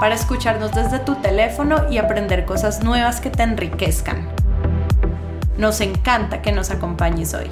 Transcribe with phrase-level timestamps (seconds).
[0.00, 4.28] para escucharnos desde tu teléfono y aprender cosas nuevas que te enriquezcan.
[5.56, 7.48] Nos encanta que nos acompañes hoy.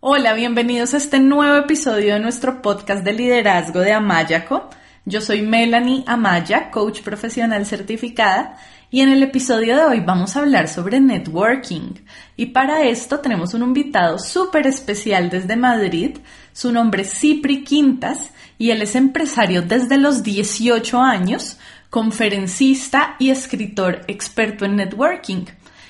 [0.00, 4.68] Hola, bienvenidos a este nuevo episodio de nuestro podcast de liderazgo de Amayaco.
[5.06, 8.56] Yo soy Melanie Amaya, coach profesional certificada,
[8.94, 11.94] y en el episodio de hoy vamos a hablar sobre networking.
[12.36, 16.18] Y para esto tenemos un invitado súper especial desde Madrid.
[16.52, 21.56] Su nombre es Cipri Quintas y él es empresario desde los 18 años,
[21.90, 25.46] conferencista y escritor experto en networking.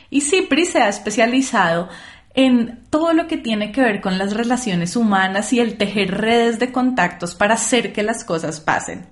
[0.09, 1.91] Y Cipri se ha especializado
[2.33, 6.59] en todo lo que tiene que ver con las relaciones humanas y el tejer redes
[6.59, 9.05] de contactos para hacer que las cosas pasen.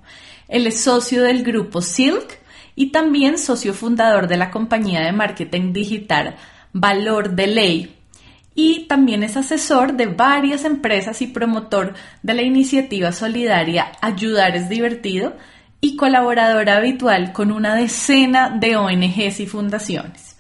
[0.49, 2.41] Él es socio del grupo Silk
[2.75, 6.37] y también socio fundador de la compañía de marketing digital
[6.73, 7.97] Valor de Ley.
[8.55, 14.69] Y también es asesor de varias empresas y promotor de la iniciativa solidaria Ayudar es
[14.69, 15.37] divertido
[15.81, 20.33] y colaborador habitual con una decena de ONGs y fundaciones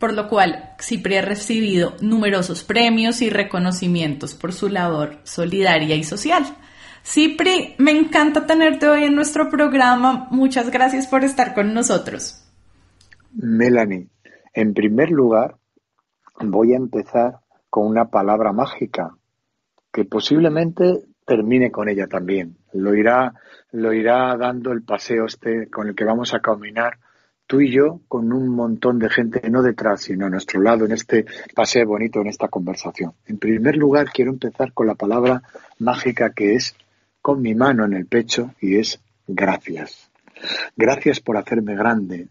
[0.00, 6.04] por lo cual Cipri ha recibido numerosos premios y reconocimientos por su labor solidaria y
[6.04, 6.56] social.
[7.04, 10.28] Cipri, me encanta tenerte hoy en nuestro programa.
[10.30, 12.44] Muchas gracias por estar con nosotros.
[13.32, 14.08] Melanie,
[14.52, 15.56] en primer lugar,
[16.40, 19.16] voy a empezar con una palabra mágica
[19.92, 22.56] que posiblemente termine con ella también.
[22.72, 23.34] Lo irá,
[23.72, 26.98] lo irá dando el paseo este con el que vamos a caminar
[27.46, 30.92] tú y yo con un montón de gente, no detrás, sino a nuestro lado, en
[30.92, 33.14] este paseo bonito, en esta conversación.
[33.26, 35.42] En primer lugar, quiero empezar con la palabra
[35.80, 36.76] mágica que es
[37.22, 40.10] con mi mano en el pecho y es gracias.
[40.76, 42.28] Gracias por hacerme grande.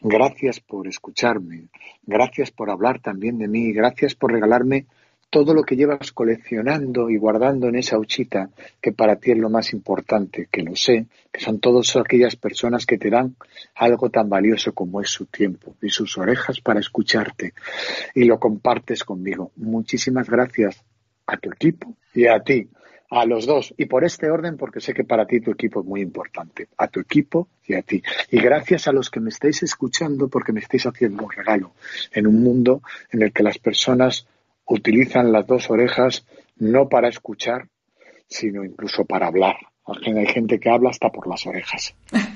[0.00, 1.68] Gracias por escucharme.
[2.04, 3.72] Gracias por hablar también de mí.
[3.72, 4.86] Gracias por regalarme
[5.32, 8.50] todo lo que llevas coleccionando y guardando en esa huchita,
[8.82, 12.84] que para ti es lo más importante, que lo sé, que son todas aquellas personas
[12.84, 13.34] que te dan
[13.76, 17.54] algo tan valioso como es su tiempo y sus orejas para escucharte
[18.14, 19.52] y lo compartes conmigo.
[19.56, 20.84] Muchísimas gracias
[21.26, 22.68] a tu equipo y a ti,
[23.12, 23.74] a los dos.
[23.76, 26.88] Y por este orden, porque sé que para ti tu equipo es muy importante, a
[26.88, 28.02] tu equipo y a ti.
[28.30, 31.72] Y gracias a los que me estáis escuchando porque me estáis haciendo un regalo
[32.12, 32.80] en un mundo
[33.10, 34.26] en el que las personas
[34.66, 36.24] utilizan las dos orejas
[36.56, 37.68] no para escuchar,
[38.26, 39.56] sino incluso para hablar.
[39.84, 41.94] Hay gente que habla hasta por las orejas.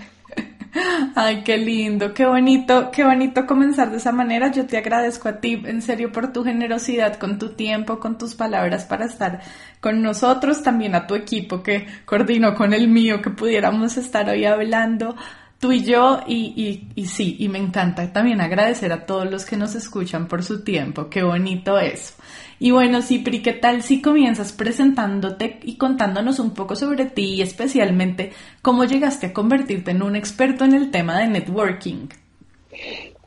[1.15, 4.51] Ay, qué lindo, qué bonito, qué bonito comenzar de esa manera.
[4.51, 8.35] Yo te agradezco a ti, en serio, por tu generosidad, con tu tiempo, con tus
[8.35, 9.41] palabras para estar
[9.81, 14.45] con nosotros, también a tu equipo que coordinó con el mío, que pudiéramos estar hoy
[14.45, 15.15] hablando
[15.59, 19.57] tú y yo, y, y, sí, y me encanta también agradecer a todos los que
[19.57, 22.17] nos escuchan por su tiempo, qué bonito es.
[22.59, 27.43] Y bueno, Cipri, ¿qué tal si comienzas presentándote y contándonos un poco sobre ti y
[27.43, 28.31] especialmente
[28.63, 32.09] cómo llegaste a convertirte en un experto en el tema de networking?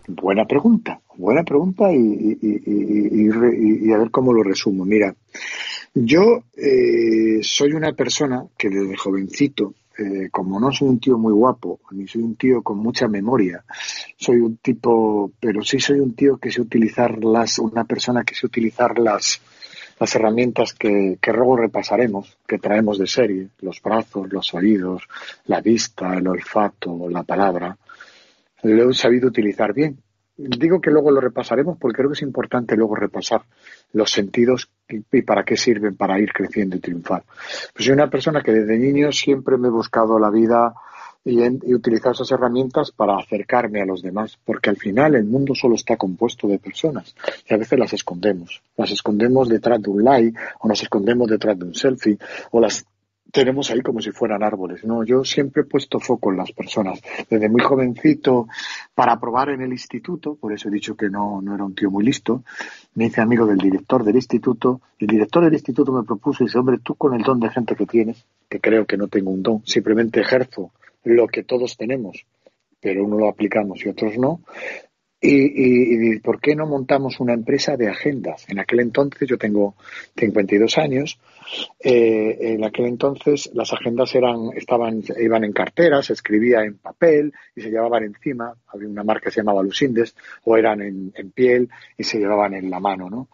[0.08, 4.84] Buena pregunta, buena pregunta y, y a ver cómo lo resumo.
[4.84, 5.14] Mira,
[5.94, 11.34] yo eh, soy una persona que desde jovencito eh, como no soy un tío muy
[11.34, 13.64] guapo, ni soy un tío con mucha memoria,
[14.18, 18.34] soy un tipo, pero sí soy un tío que sé utilizar las, una persona que
[18.34, 19.42] sé utilizar las,
[20.00, 25.04] las herramientas que, que luego repasaremos, que traemos de serie, los brazos, los oídos,
[25.46, 27.78] la vista, el olfato, la palabra,
[28.64, 29.98] lo he sabido utilizar bien.
[30.42, 33.42] Digo que luego lo repasaremos porque creo que es importante luego repasar
[33.92, 37.24] los sentidos y, para qué sirven para ir creciendo y triunfar.
[37.74, 40.74] Pues soy una persona que desde niño siempre me he buscado la vida
[41.26, 45.54] y, he utilizado esas herramientas para acercarme a los demás, porque al final el mundo
[45.54, 47.14] solo está compuesto de personas
[47.46, 48.62] y a veces las escondemos.
[48.78, 52.18] Las escondemos detrás de un like o nos escondemos detrás de un selfie
[52.52, 52.86] o las
[53.32, 54.84] tenemos ahí como si fueran árboles.
[54.84, 57.02] No, yo siempre he puesto foco en las personas.
[57.30, 58.48] Desde muy jovencito,
[58.94, 61.92] para probar en el instituto, por eso he dicho que no, no era un tío
[61.92, 62.44] muy listo,
[62.96, 64.82] me hice amigo del director del instituto.
[64.98, 67.76] El director del instituto me propuso y dice, hombre, tú con el don de gente
[67.76, 70.72] que tienes, que creo que no tengo un don, simplemente ejerzo
[71.04, 72.26] lo que todos tenemos,
[72.82, 74.42] pero uno lo aplicamos y otros no,
[75.22, 78.46] Y, y, por qué no montamos una empresa de agendas?
[78.48, 79.76] En aquel entonces, yo tengo
[80.16, 81.20] 52 años,
[81.80, 87.34] eh, en aquel entonces las agendas eran, estaban, iban en carteras, se escribía en papel
[87.54, 91.32] y se llevaban encima, había una marca que se llamaba Lucindes, o eran en, en
[91.32, 93.28] piel y se llevaban en la mano, ¿no?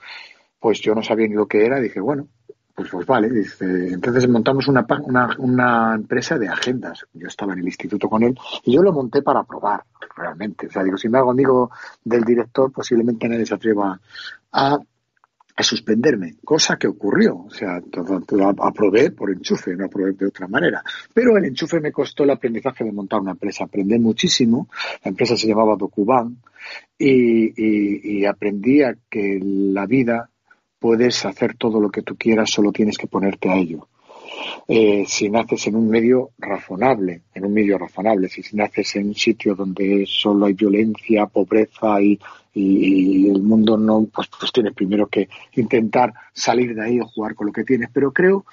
[0.60, 2.30] Pues yo no sabía ni lo que era, dije, bueno,
[2.75, 7.06] pues, pues vale, dice, entonces montamos una, una, una, empresa de agendas.
[7.13, 9.83] Yo estaba en el instituto con él y yo lo monté para probar,
[10.18, 10.68] realmente.
[10.68, 11.72] O sea, digo, si me hago amigo
[12.04, 13.98] del director, posiblemente nadie se atreva
[14.51, 14.77] a,
[15.56, 17.45] a suspenderme, cosa que ocurrió.
[17.45, 17.80] O sea,
[18.60, 20.83] aprobé por enchufe, no aprobé de otra manera.
[21.13, 23.63] Pero el enchufe me costó el aprendizaje de montar una empresa.
[23.63, 24.68] Aprendí muchísimo.
[25.01, 26.42] La empresa se llamaba Docuban
[26.98, 30.30] y, y, y aprendí a que la vida
[30.86, 33.88] puedes hacer todo lo que tú quieras, solo tienes que ponerte a ello.
[34.68, 39.16] Eh, si naces en un medio razonable, en un medio razonable, si naces en un
[39.16, 42.20] sitio donde solo hay violencia, pobreza y,
[42.54, 47.34] y, el mundo no, pues, pues tienes primero que intentar salir de ahí o jugar
[47.34, 47.90] con lo que tienes.
[47.92, 48.46] Pero creo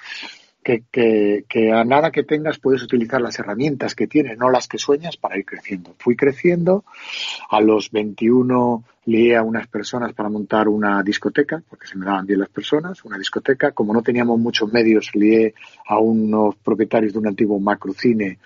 [0.63, 4.77] que, que, a nada que tengas puedes utilizar las herramientas que tienes, no las que
[4.77, 5.93] sueñas, para ir creciendo.
[5.99, 6.85] Fui creciendo,
[7.49, 12.25] a los 21 lié a unas personas para montar una discoteca, porque se me daban
[12.25, 13.71] bien las personas, una discoteca.
[13.71, 15.53] Como no teníamos muchos medios, lié
[15.85, 18.39] a unos propietarios de un antiguo macrocine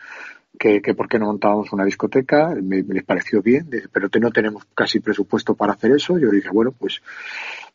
[0.57, 4.65] que, que por qué no montábamos una discoteca, me, les pareció bien, pero no tenemos
[4.73, 6.17] casi presupuesto para hacer eso.
[6.17, 7.01] Yo dije, bueno, pues,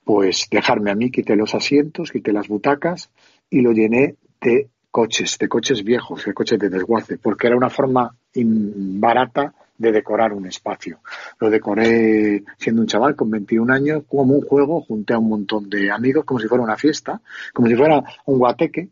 [0.04, 3.10] pues dejarme a mí, quité los asientos, quité las butacas
[3.48, 7.70] y lo llené de coches, de coches viejos, de coches de desguace, porque era una
[7.70, 11.00] forma barata de decorar un espacio.
[11.40, 15.68] Lo decoré siendo un chaval con 21 años, como un juego, junté a un montón
[15.68, 17.20] de amigos, como si fuera una fiesta,
[17.52, 18.90] como si fuera un guateque,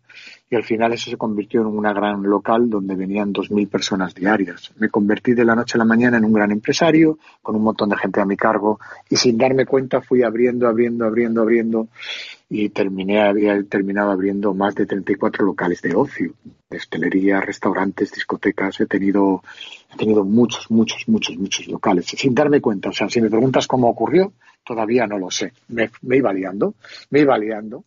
[0.51, 4.73] y al final eso se convirtió en una gran local donde venían 2.000 personas diarias.
[4.79, 7.89] Me convertí de la noche a la mañana en un gran empresario, con un montón
[7.89, 11.89] de gente a mi cargo, y sin darme cuenta fui abriendo, abriendo, abriendo, abriendo,
[12.49, 16.35] y terminé, había terminado abriendo más de 34 locales de ocio,
[16.69, 19.45] de hostelería, restaurantes, discotecas, he tenido,
[19.95, 22.89] he tenido muchos, muchos, muchos, muchos locales, sin darme cuenta.
[22.89, 24.33] O sea, si me preguntas cómo ocurrió,
[24.65, 25.53] todavía no lo sé.
[25.69, 26.75] Me, me iba liando,
[27.11, 27.85] me iba liando.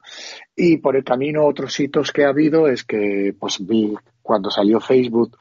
[0.56, 4.80] Y por el camino, otros hitos que ha habido es que, pues vi cuando salió
[4.80, 5.38] Facebook,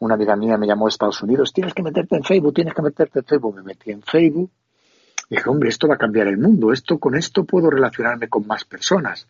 [0.00, 2.82] una amiga mía me llamó a Estados Unidos, tienes que meterte en Facebook, tienes que
[2.82, 3.56] meterte en Facebook.
[3.56, 4.50] Me metí en Facebook,
[5.30, 8.64] dije, hombre, esto va a cambiar el mundo, esto con esto puedo relacionarme con más
[8.64, 9.26] personas.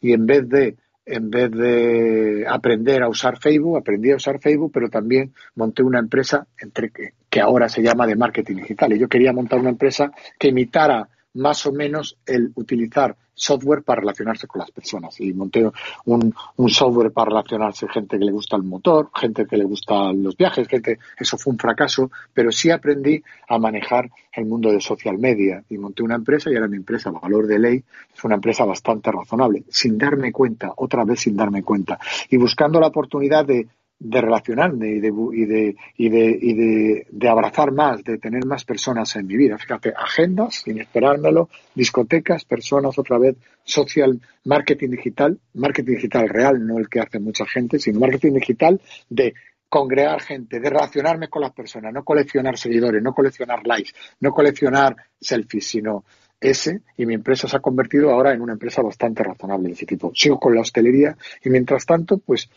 [0.00, 0.76] Y en vez de
[1.06, 6.00] en vez de aprender a usar Facebook, aprendí a usar Facebook, pero también monté una
[6.00, 8.92] empresa entre que, que ahora se llama de marketing digital.
[8.92, 14.00] Y yo quería montar una empresa que imitara más o menos el utilizar software para
[14.00, 15.20] relacionarse con las personas.
[15.20, 15.70] Y monté
[16.06, 20.12] un, un, software para relacionarse gente que le gusta el motor, gente que le gusta
[20.12, 24.80] los viajes, gente, eso fue un fracaso, pero sí aprendí a manejar el mundo de
[24.80, 27.84] social media y monté una empresa y era mi empresa, Valor de Ley,
[28.14, 31.98] es una empresa bastante razonable, sin darme cuenta, otra vez sin darme cuenta,
[32.30, 33.68] y buscando la oportunidad de
[33.98, 38.44] de relacionarme y de, y de, y de, y de, de, abrazar más, de tener
[38.44, 39.56] más personas en mi vida.
[39.56, 46.78] Fíjate, agendas, sin esperármelo, discotecas, personas otra vez, social, marketing digital, marketing digital real, no
[46.78, 49.34] el que hace mucha gente, sino marketing digital de
[49.68, 54.94] congregar gente, de relacionarme con las personas, no coleccionar seguidores, no coleccionar likes, no coleccionar
[55.20, 56.04] selfies, sino
[56.40, 59.86] ese y mi empresa se ha convertido ahora en una empresa bastante razonable de ese
[59.86, 60.12] tipo.
[60.14, 62.48] Sigo con la hostelería y mientras tanto, pues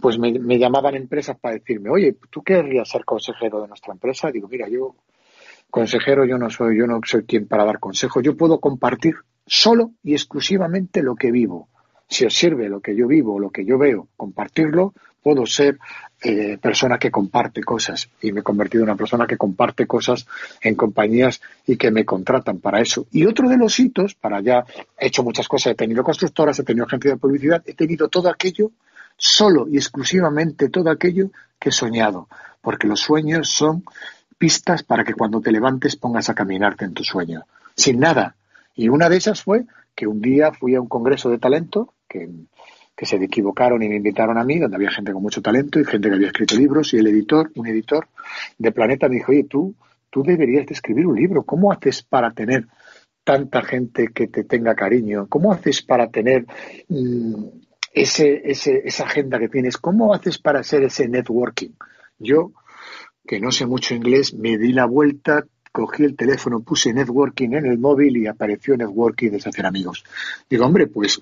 [0.00, 4.30] pues me, llamaban empresas para decirme, oye, ¿tú querrías ser consejero de nuestra empresa?
[4.30, 4.94] Digo, mira, yo
[5.70, 9.14] consejero yo no soy, yo no soy quien para dar consejos, yo puedo compartir
[9.46, 11.68] solo y exclusivamente lo que vivo.
[12.08, 14.92] Si os sirve lo que yo vivo, lo que yo veo, compartirlo,
[15.22, 15.78] puedo ser
[16.22, 20.26] eh, persona que comparte cosas y me he convertido en una persona que comparte cosas
[20.62, 23.06] en compañías y que me contratan para eso.
[23.12, 24.64] Y otro de los hitos, para ya,
[24.98, 28.30] he hecho muchas cosas, he tenido constructoras, he tenido agencia de publicidad, he tenido todo
[28.30, 28.70] aquello
[29.16, 32.28] solo y exclusivamente todo aquello que he soñado,
[32.62, 33.84] porque los sueños son
[34.38, 38.36] pistas para que cuando te levantes pongas a caminarte en tu sueño, sin nada.
[38.74, 42.28] Y una de esas fue que un día fui a un congreso de talento, que,
[42.96, 45.84] que se equivocaron y me invitaron a mí, donde había gente con mucho talento y
[45.84, 48.08] gente que había escrito libros, y el editor, un editor
[48.56, 49.74] de Planeta, me dijo, oye, tú,
[50.08, 52.66] tú deberías de escribir un libro, ¿cómo haces para tener
[53.22, 55.26] tanta gente que te tenga cariño?
[55.28, 56.46] ¿Cómo haces para tener
[56.88, 57.44] mmm,
[57.92, 61.72] ese, ese, esa agenda que tienes, ¿cómo haces para hacer ese networking?
[62.18, 62.52] Yo,
[63.26, 67.66] que no sé mucho inglés, me di la vuelta, cogí el teléfono, puse networking en
[67.66, 70.04] el móvil y apareció networking de hacer amigos.
[70.48, 71.20] Digo, hombre, pues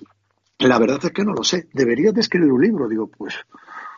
[0.59, 1.67] la verdad es que no lo sé.
[1.73, 2.87] Deberías de escribir un libro.
[2.87, 3.35] Digo, pues,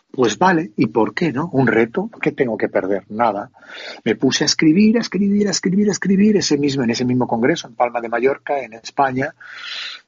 [0.10, 1.50] Pues vale, ¿y por qué no?
[1.52, 3.04] Un reto, ¿qué tengo que perder?
[3.10, 3.52] Nada.
[4.04, 7.28] Me puse a escribir, a escribir, a escribir, a escribir ese mismo, en ese mismo
[7.28, 9.36] congreso, en Palma de Mallorca, en España,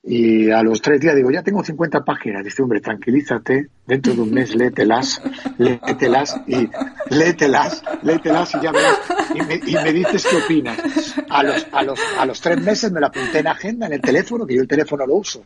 [0.01, 2.43] y a los tres días digo, ya tengo 50 páginas.
[2.43, 5.21] Dice, hombre, tranquilízate, dentro de un mes léetelas,
[5.57, 6.69] léetelas y
[7.13, 8.99] léetelas, léetelas y ya verás.
[9.35, 10.79] Y me, y me dices qué opinas.
[11.29, 14.01] A los, a, los, a los tres meses me la apunté en agenda, en el
[14.01, 15.43] teléfono, que yo el teléfono lo uso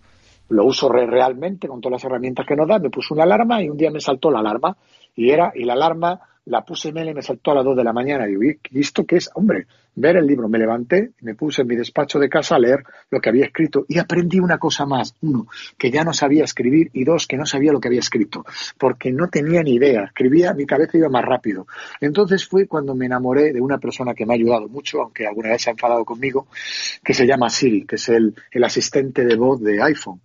[0.50, 3.70] lo uso realmente con todas las herramientas que nos da, me puse una alarma y
[3.70, 4.76] un día me saltó la alarma
[5.16, 7.76] y era, y la alarma la puse en él y me saltó a las dos
[7.76, 8.28] de la mañana.
[8.28, 9.30] Y digo, ¿y esto qué es?
[9.36, 10.50] Hombre, ver el libro.
[10.50, 13.86] Me levanté, me puse en mi despacho de casa a leer lo que había escrito
[13.88, 15.16] y aprendí una cosa más.
[15.22, 15.48] Uno,
[15.78, 18.46] que ya no sabía escribir y dos, que no sabía lo que había escrito,
[18.78, 20.04] porque no tenía ni idea.
[20.06, 21.68] Escribía, mi cabeza iba más rápido.
[22.02, 25.50] Entonces fue cuando me enamoré de una persona que me ha ayudado mucho, aunque alguna
[25.50, 26.48] vez se ha enfadado conmigo,
[27.04, 30.22] que se llama Siri, que es el, el asistente de voz de iPhone.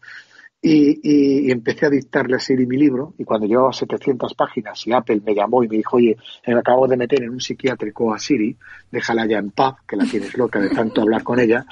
[0.60, 5.22] Y, empecé a dictarle a Siri mi libro y cuando llevaba 700 páginas y Apple
[5.24, 8.56] me llamó y me dijo, oye, me acabo de meter en un psiquiátrico a Siri,
[8.90, 11.64] déjala ya en paz, que la tienes loca de tanto hablar con ella,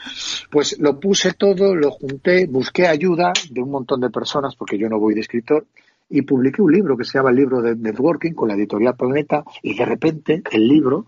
[0.50, 4.88] pues lo puse todo, lo junté, busqué ayuda de un montón de personas porque yo
[4.88, 5.66] no voy de escritor
[6.08, 9.44] y publiqué un libro que se llama el libro de networking con la editorial Planeta
[9.62, 11.06] y de repente el libro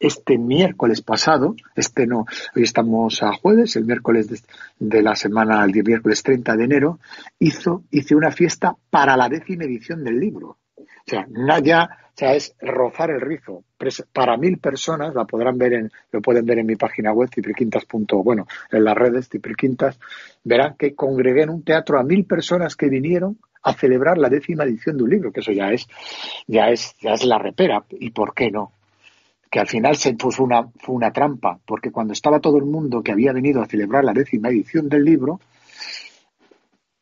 [0.00, 2.24] este miércoles pasado, este no,
[2.56, 4.42] hoy estamos a jueves, el miércoles
[4.78, 6.98] de, la semana, el miércoles 30 de enero,
[7.38, 10.56] hizo, hice una fiesta para la décima edición del libro.
[10.76, 11.26] O sea,
[11.62, 13.64] ya, o sea, es rozar el rizo.
[14.12, 17.84] Para mil personas, la podrán ver en, lo pueden ver en mi página web, cipriquintas.
[18.24, 19.98] Bueno, en las redes cipriquintas,
[20.44, 24.64] verán que congregué en un teatro a mil personas que vinieron a celebrar la décima
[24.64, 25.86] edición de un libro, que eso ya es,
[26.46, 27.84] ya es, ya es la repera.
[27.90, 28.72] ¿Y por qué no?
[29.50, 33.02] Que al final se, fue, una, fue una trampa, porque cuando estaba todo el mundo
[33.02, 35.40] que había venido a celebrar la décima edición del libro,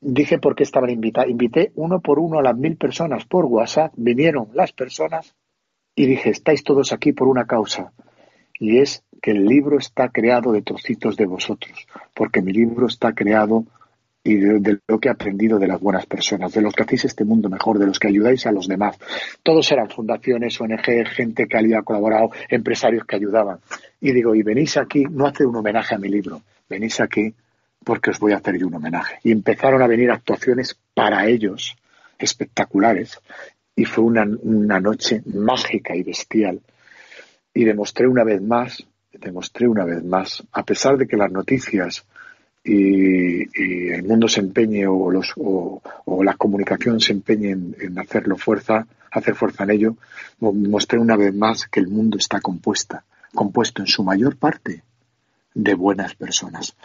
[0.01, 1.31] dije por qué estaban invitados.
[1.31, 5.35] Invité uno por uno a las mil personas por WhatsApp, vinieron las personas
[5.95, 7.93] y dije, estáis todos aquí por una causa.
[8.59, 13.13] Y es que el libro está creado de trocitos de vosotros, porque mi libro está
[13.13, 13.65] creado
[14.29, 17.25] y de, lo que he aprendido de las buenas personas, de los que hacéis este
[17.25, 18.99] mundo mejor, de los que ayudáis a los demás.
[19.43, 23.61] Todos eran fundaciones, ONG, gente que había colaborado, empresarios que ayudaban.
[24.03, 27.33] Y digo, y venís aquí, no hace un homenaje a mi libro, venís aquí
[27.83, 29.19] porque os voy a hacer yo un homenaje.
[29.23, 31.75] Y empezaron a venir actuaciones para ellos
[32.19, 33.19] espectaculares.
[33.75, 36.61] Y fue una, una noche mágica y bestial.
[37.55, 42.05] Y demostré una vez más, demostré una vez más, a pesar de que las noticias
[42.65, 45.81] y, el mundo se empeñe o, los, o,
[46.23, 49.97] la comunicación se empeñe en, hacerlo fuerza, hacer fuerza en ello,
[50.41, 54.83] mostré una vez más que el mundo está compuesta, compuesto en su mayor parte
[55.55, 56.77] de buenas personas.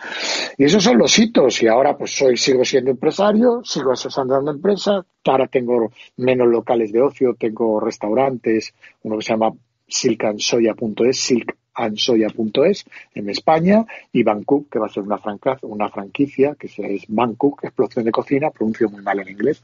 [0.58, 1.62] Y esos son los hitos.
[1.62, 7.01] Y ahora pues soy, sigo siendo empresario, sigo asesorando empresas, ahora tengo menos locales de
[7.01, 9.51] ocio, tengo restaurantes, uno que se llama
[9.88, 15.20] silkansoya.es, silk ansoya.es en España y Bangkok, que va a ser una,
[15.62, 19.62] una franquicia, que es Bangkok, explosión de cocina, pronuncio muy mal en inglés,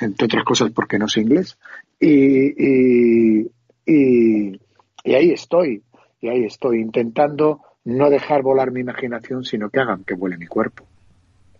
[0.00, 1.58] entre otras cosas porque no sé inglés.
[2.00, 3.46] Y,
[3.86, 4.60] y,
[5.04, 5.82] ahí estoy,
[6.20, 10.46] y ahí estoy intentando no dejar volar mi imaginación, sino que hagan que vuele mi
[10.46, 10.84] cuerpo.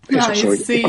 [0.09, 0.57] Eso soy.
[0.59, 0.83] Sí,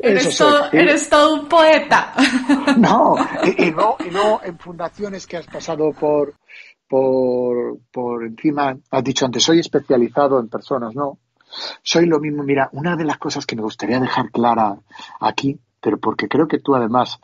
[0.00, 2.14] Eres, todo, eres todo un poeta.
[2.76, 3.16] No
[3.56, 6.34] y, no, y no en fundaciones que has pasado por,
[6.88, 11.18] por, por encima, has dicho antes, soy especializado en personas, no.
[11.82, 12.42] Soy lo mismo.
[12.42, 14.78] Mira, una de las cosas que me gustaría dejar clara
[15.20, 17.20] aquí, pero porque creo que tú además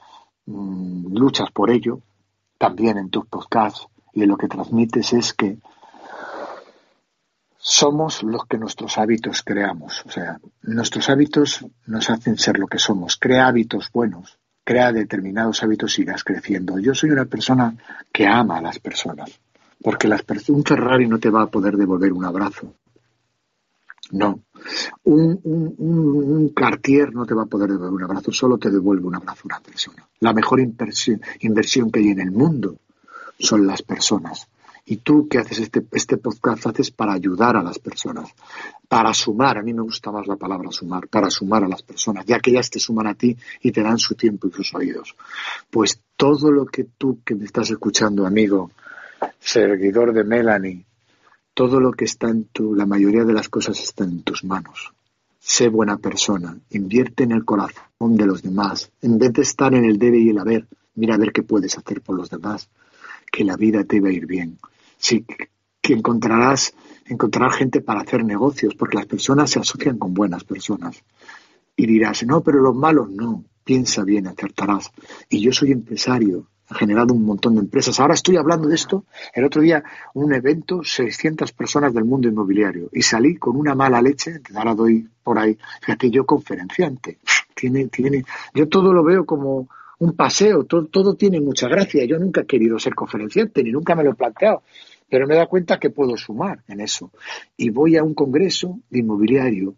[0.47, 2.01] mm, luchas por ello,
[2.59, 5.59] también en tus podcasts y en lo que transmites, es que
[7.59, 10.05] somos los que nuestros hábitos creamos.
[10.07, 13.17] O sea, nuestros hábitos nos hacen ser lo que somos.
[13.17, 16.79] Crea hábitos buenos, crea determinados hábitos y irás creciendo.
[16.79, 17.75] Yo soy una persona
[18.13, 19.41] que ama a las personas.
[19.85, 22.73] Porque las un Ferrari no te va a poder devolver un abrazo.
[24.13, 24.41] No.
[25.03, 29.17] Un, un, Cartier no te va a poder devolver un abrazo, solo te devuelve un
[29.17, 30.09] abrazo una persona.
[30.21, 32.79] La mejor inversión, inversión que hay en el mundo
[33.39, 34.49] son las personas.
[34.87, 38.31] Y tú que haces este, este podcast haces para ayudar a las personas,
[38.89, 42.25] para sumar, a mí me gusta más la palabra sumar, para sumar a las personas,
[42.25, 45.15] ya que ellas te suman a ti y te dan su tiempo y sus oídos.
[45.71, 48.71] Pues todo lo que tú que me estás escuchando, amigo,
[49.39, 50.85] seguidor de Melanie,
[51.55, 54.93] todo lo que está en tu, la mayoría de las cosas está en tus manos.
[55.39, 59.85] Sé buena persona, invierte en el corazón de los demás, en vez de estar en
[59.85, 62.69] el debe y el haber, mira a ver qué puedes hacer por los demás,
[63.31, 64.59] que la vida te va a ir bien.
[64.97, 65.25] Sí,
[65.81, 66.75] que encontrarás,
[67.07, 71.05] encontrarás gente para hacer negocios, porque las personas se asocian con buenas personas.
[71.77, 73.45] Y dirás, no, pero los malos no.
[73.65, 74.91] piensa bien, acertarás.
[75.29, 78.01] Y yo soy empresario, he generado un montón de empresas.
[78.01, 79.05] Ahora estoy hablando de esto.
[79.35, 79.83] El otro día,
[80.15, 82.89] un evento, 600 personas del mundo inmobiliario.
[82.93, 85.59] Y salí con una mala leche, ahora doy por ahí.
[85.83, 87.19] Fíjate, yo conferenciante.
[87.55, 89.69] Tiene, tiene, yo todo lo veo como
[89.99, 92.05] un paseo, todo, todo tiene mucha gracia.
[92.05, 94.63] Yo nunca he querido ser conferenciante, ni nunca me lo he planteado.
[95.09, 97.11] Pero me da cuenta que puedo sumar en eso.
[97.57, 99.75] Y voy a un congreso de inmobiliario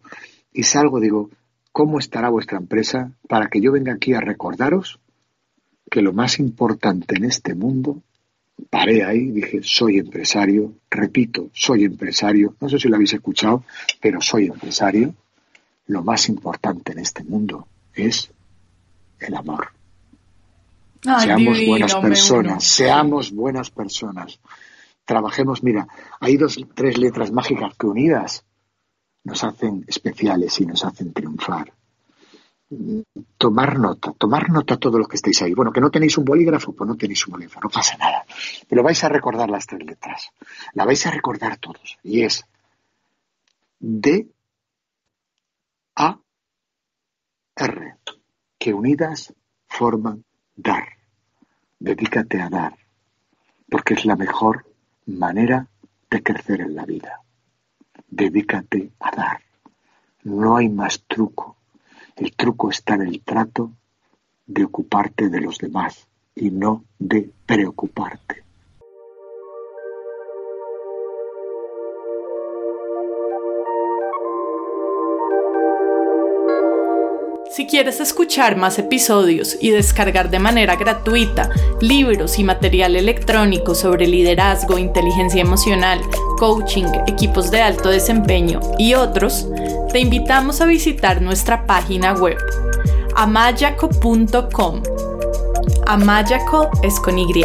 [0.53, 1.29] y salgo, digo,
[1.71, 4.99] ¿cómo estará vuestra empresa para que yo venga aquí a recordaros
[5.89, 8.01] que lo más importante en este mundo,
[8.69, 13.63] paré ahí, dije, soy empresario, repito, soy empresario, no sé si lo habéis escuchado,
[14.01, 15.13] pero soy empresario,
[15.87, 18.29] lo más importante en este mundo es
[19.19, 19.69] el amor.
[21.01, 24.39] seamos buenas personas, seamos buenas personas.
[25.05, 25.87] Trabajemos, mira,
[26.19, 28.43] hay dos, tres letras mágicas que unidas
[29.23, 31.71] nos hacen especiales y nos hacen triunfar
[33.37, 35.53] tomar nota, tomar nota todo lo que estéis ahí.
[35.53, 38.25] Bueno, que no tenéis un bolígrafo, pues no tenéis un bolígrafo, no pasa nada.
[38.67, 40.31] Pero vais a recordar las tres letras.
[40.73, 41.97] La vais a recordar todos.
[42.03, 42.45] Y es
[43.79, 44.27] D,
[45.95, 46.19] A,
[47.55, 47.95] R,
[48.57, 49.33] que unidas
[49.67, 50.89] forman dar.
[51.79, 52.75] Dedícate a dar,
[53.69, 54.65] porque es la mejor
[55.05, 55.67] manera
[56.09, 57.21] de crecer en la vida.
[58.09, 59.41] Dedícate a dar.
[60.23, 61.56] No hay más truco
[62.17, 63.71] el truco está en el trato
[64.45, 68.46] de ocuparte de los demás y no de preocuparte.
[77.57, 81.49] Si quieres escuchar más episodios y descargar de manera gratuita
[81.81, 85.99] libros y material electrónico sobre liderazgo, inteligencia emocional,
[86.37, 89.47] coaching, equipos de alto desempeño y otros,
[89.91, 92.37] te invitamos a visitar nuestra página web
[93.15, 94.83] amayaco.com.
[95.87, 97.43] Amayaco es con Y.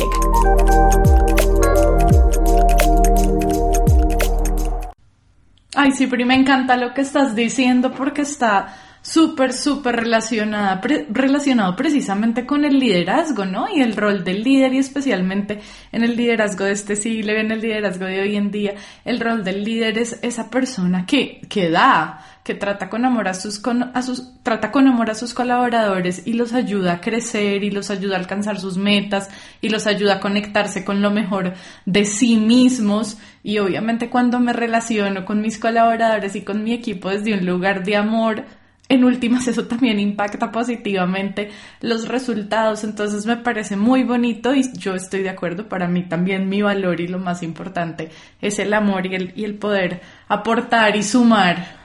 [5.75, 10.81] Ay, sí, me encanta lo que estás diciendo porque está súper, súper relacionada,
[11.11, 13.67] relacionado precisamente con el liderazgo, ¿no?
[13.69, 15.61] Y el rol del líder y especialmente
[15.91, 19.43] en el liderazgo de este siglo, en el liderazgo de hoy en día, el rol
[19.43, 23.61] del líder es esa persona que, que da, que trata con amor a sus,
[23.93, 27.91] a sus, trata con amor a sus colaboradores y los ayuda a crecer y los
[27.91, 29.29] ayuda a alcanzar sus metas
[29.61, 31.55] y los ayuda a conectarse con lo mejor
[31.87, 33.19] de sí mismos.
[33.43, 37.85] Y obviamente cuando me relaciono con mis colaboradores y con mi equipo desde un lugar
[37.85, 38.45] de amor,
[38.95, 41.51] en últimas eso también impacta positivamente
[41.81, 46.49] los resultados, entonces me parece muy bonito y yo estoy de acuerdo, para mí también
[46.49, 50.97] mi valor y lo más importante es el amor y el, y el poder aportar
[50.97, 51.81] y sumar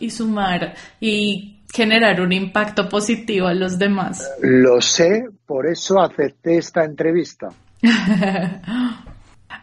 [0.00, 4.30] y sumar y generar un impacto positivo a los demás.
[4.42, 7.48] Lo sé, por eso acepté esta entrevista.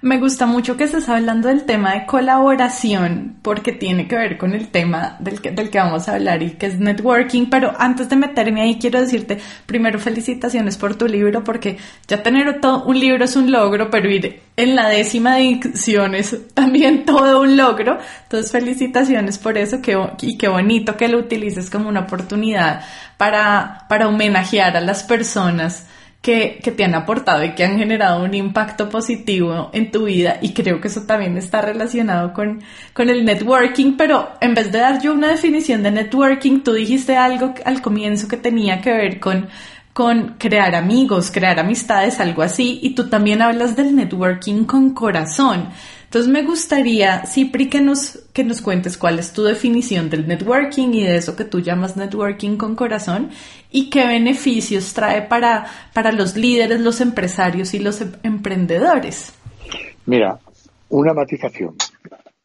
[0.02, 4.54] Me gusta mucho que estés hablando del tema de colaboración porque tiene que ver con
[4.54, 8.08] el tema del que, del que vamos a hablar y que es networking, pero antes
[8.08, 12.98] de meterme ahí quiero decirte primero felicitaciones por tu libro porque ya tener todo, un
[12.98, 17.98] libro es un logro, pero ir en la décima edición es también todo un logro.
[18.24, 22.86] Entonces felicitaciones por eso que, y qué bonito que lo utilices como una oportunidad
[23.18, 25.88] para, para homenajear a las personas
[26.22, 30.54] que, te han aportado y que han generado un impacto positivo en tu vida y
[30.54, 32.62] creo que eso también está relacionado con,
[32.94, 37.16] con el networking, pero en vez de dar yo una definición de networking, tú dijiste
[37.16, 39.48] algo al comienzo que tenía que ver con,
[39.94, 45.70] con crear amigos, crear amistades, algo así, y tú también hablas del networking con corazón.
[46.10, 50.88] Entonces me gustaría, Cipri, que nos, que nos cuentes cuál es tu definición del networking
[50.92, 53.30] y de eso que tú llamas networking con corazón
[53.70, 59.36] y qué beneficios trae para, para los líderes, los empresarios y los em-, emprendedores.
[60.08, 60.40] Mira,
[60.90, 61.76] una matización,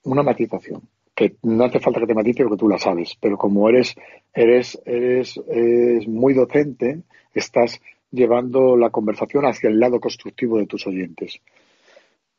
[0.02, 0.82] una matización,
[1.14, 3.94] que no hace falta que te matice porque tú la sabes, pero como eres,
[4.34, 7.00] eres, eres, eres muy docente,
[7.32, 11.40] estás llevando la conversación hacia el lado constructivo de tus oyentes.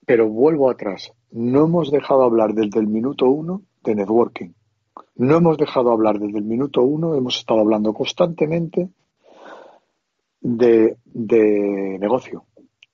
[0.05, 1.11] Pero vuelvo atrás.
[1.31, 4.51] No hemos dejado hablar desde el minuto uno de networking.
[5.15, 8.89] No hemos dejado hablar desde el minuto uno, hemos estado hablando constantemente
[10.41, 12.45] de, de negocio.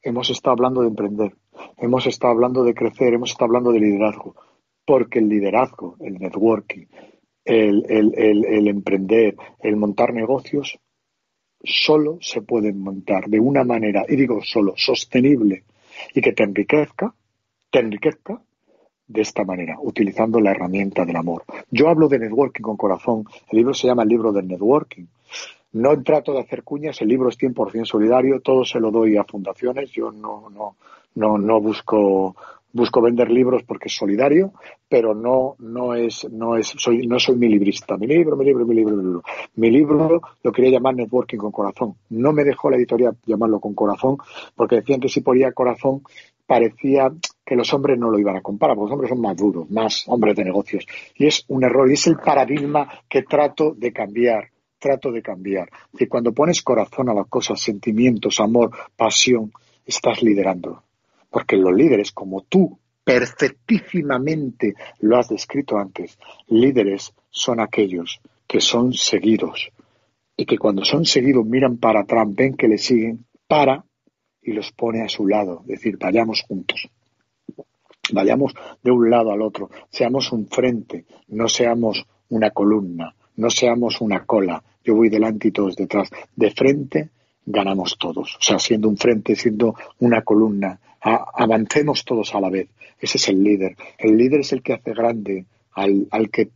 [0.02, 1.36] Hemos estado hablando de emprender.
[1.78, 3.14] Hemos estado hablando de crecer.
[3.14, 4.36] Hemos estado hablando de liderazgo.
[4.86, 6.88] Porque el liderazgo, el networking,
[7.46, 10.80] el, el, el, el emprender, el montar negocios,
[11.64, 15.66] solo se pueden montar de una manera, y digo solo, sostenible
[16.14, 17.14] y que te enriquezca,
[17.70, 18.42] te enriquezca
[19.08, 21.44] de esta manera, utilizando la herramienta del amor.
[21.70, 23.26] Yo hablo de networking con corazón.
[23.50, 25.06] El libro se llama el libro del networking.
[25.74, 29.24] No trato de hacer cuñas, el libro es 100% solidario, todo se lo doy a
[29.24, 30.76] fundaciones, yo no, no,
[31.16, 32.36] no, no busco
[32.74, 34.54] busco vender libros porque es solidario,
[34.88, 37.98] pero no, no es, no es, soy, no soy mi librista.
[37.98, 39.24] Mi libro, mi libro, mi libro, mi libro.
[39.56, 41.96] Mi libro lo quería llamar Networking con Corazón.
[42.10, 44.18] No me dejó la editorial llamarlo con corazón,
[44.56, 46.02] porque decían que si ponía corazón
[46.46, 47.12] parecía
[47.46, 50.04] que los hombres no lo iban a comprar, porque los hombres son más duros, más
[50.08, 50.86] hombres de negocios.
[51.16, 54.50] Y es un error, y es el paradigma que trato de cambiar
[54.82, 55.70] trato de cambiar.
[55.98, 59.54] Y cuando pones corazón a las cosas, sentimientos, amor, pasión,
[59.86, 60.84] estás liderando.
[61.32, 68.94] Porque los líderes, como tú perfectísimamente lo has descrito antes, líderes son aquellos que son
[68.94, 69.72] seguidos
[70.38, 73.86] y que cuando son seguidos miran para atrás, ven que le siguen, para
[74.42, 76.90] y los pone a su lado, es decir, vayamos juntos.
[78.12, 84.02] Vayamos de un lado al otro, seamos un frente, no seamos una columna, no seamos
[84.02, 86.10] una cola, yo voy delante y todos detrás.
[86.36, 87.12] De frente
[87.52, 92.70] ganamos todos, o sea, siendo un frente, siendo una columna, avancemos todos a la vez.
[93.00, 93.76] Ese es el líder.
[93.98, 96.50] El líder es el que hace grande al, al, que,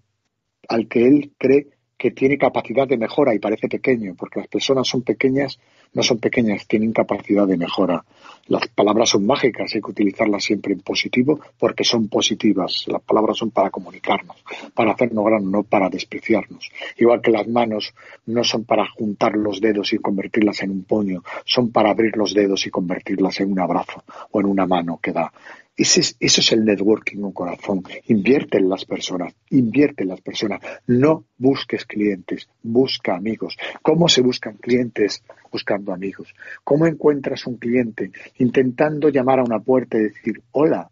[0.68, 4.88] al que él cree que tiene capacidad de mejora y parece pequeño, porque las personas
[4.88, 5.60] son pequeñas,
[5.94, 8.04] no son pequeñas, tienen capacidad de mejora.
[8.48, 12.84] Las palabras son mágicas, hay que utilizarlas siempre en positivo porque son positivas.
[12.88, 14.36] Las palabras son para comunicarnos,
[14.74, 16.70] para hacernos grandes, no para despreciarnos.
[16.98, 17.94] Igual que las manos
[18.26, 22.34] no son para juntar los dedos y convertirlas en un puño, son para abrir los
[22.34, 25.32] dedos y convertirlas en un abrazo o en una mano que da.
[25.78, 27.84] Ese es, eso es el networking con corazón.
[28.08, 30.62] Invierte en las personas, invierte en las personas.
[30.88, 33.58] No busques clientes, busca amigos.
[33.82, 35.22] ¿Cómo se buscan clientes?
[35.52, 36.34] Buscando amigos.
[36.64, 38.12] ¿Cómo encuentras un cliente?
[38.38, 40.90] Intentando llamar a una puerta y decir, hola,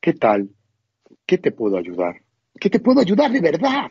[0.00, 0.48] ¿qué tal?
[1.26, 2.16] ¿Qué te puedo ayudar?
[2.58, 3.90] ¿Qué te puedo ayudar de verdad?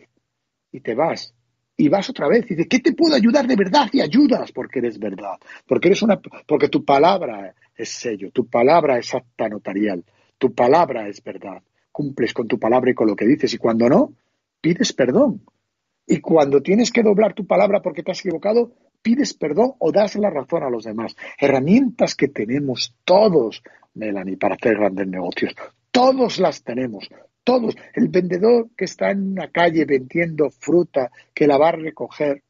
[0.72, 1.32] Y te vas.
[1.76, 3.88] Y vas otra vez y dices, ¿qué te puedo ayudar de verdad?
[3.92, 5.38] Y ayudas porque eres verdad.
[5.64, 10.04] Porque eres una, porque tu palabra es sello, tu palabra es acta notarial
[10.38, 11.62] tu palabra es verdad.
[11.92, 13.54] Cumples con tu palabra y con lo que dices.
[13.54, 14.12] Y cuando no,
[14.60, 15.42] pides perdón.
[16.06, 20.16] Y cuando tienes que doblar tu palabra porque te has equivocado, pides perdón o das
[20.16, 21.16] la razón a los demás.
[21.38, 23.62] Herramientas que tenemos todos,
[23.94, 25.54] Melanie, para hacer grandes negocios.
[25.90, 27.08] Todos las tenemos.
[27.44, 27.76] Todos.
[27.94, 32.42] El vendedor que está en una calle vendiendo fruta, que la va a recoger,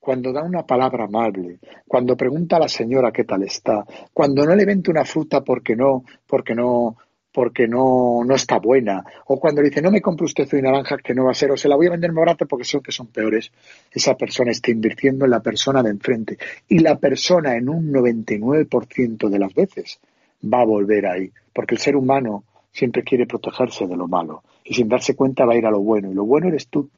[0.00, 4.56] cuando da una palabra amable, cuando pregunta a la señora qué tal está, cuando no
[4.56, 6.96] le vende una fruta porque no, porque no,
[7.32, 10.96] porque no, no está buena, o cuando le dice no me compre usted hoy naranja
[10.96, 12.92] que no va a ser, o se la voy a vender más porque son que
[12.92, 13.52] son peores,
[13.92, 16.38] esa persona está invirtiendo en la persona de enfrente.
[16.66, 20.00] Y la persona en un 99% de las veces
[20.42, 24.74] va a volver ahí, porque el ser humano siempre quiere protegerse de lo malo y
[24.74, 26.88] sin darse cuenta va a ir a lo bueno, y lo bueno eres tú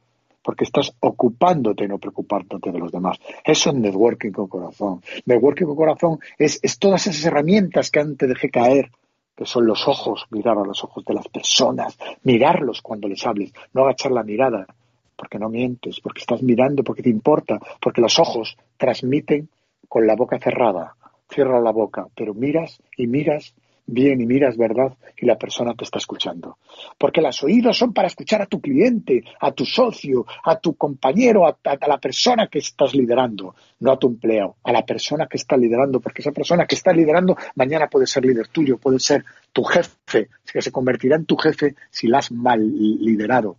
[0.43, 3.17] porque estás ocupándote y no preocupándote de los demás.
[3.43, 5.01] Eso es networking con corazón.
[5.25, 8.91] Networking con corazón es, es todas esas herramientas que antes dejé caer,
[9.35, 13.51] que son los ojos, mirar a los ojos de las personas, mirarlos cuando les hables,
[13.73, 14.67] no agachar la mirada,
[15.15, 19.49] porque no mientes, porque estás mirando, porque te importa, porque los ojos transmiten
[19.87, 20.95] con la boca cerrada.
[21.29, 25.83] Cierra la boca, pero miras y miras bien y miras verdad y la persona te
[25.83, 26.57] está escuchando.
[26.97, 31.45] Porque los oídos son para escuchar a tu cliente, a tu socio, a tu compañero,
[31.47, 35.57] a, la persona que estás liderando, no a tu empleo, a la persona que está
[35.57, 39.63] liderando, porque esa persona que está liderando mañana puede ser líder tuyo, puede ser tu
[39.63, 43.57] jefe, que se convertirá en tu jefe si la has mal liderado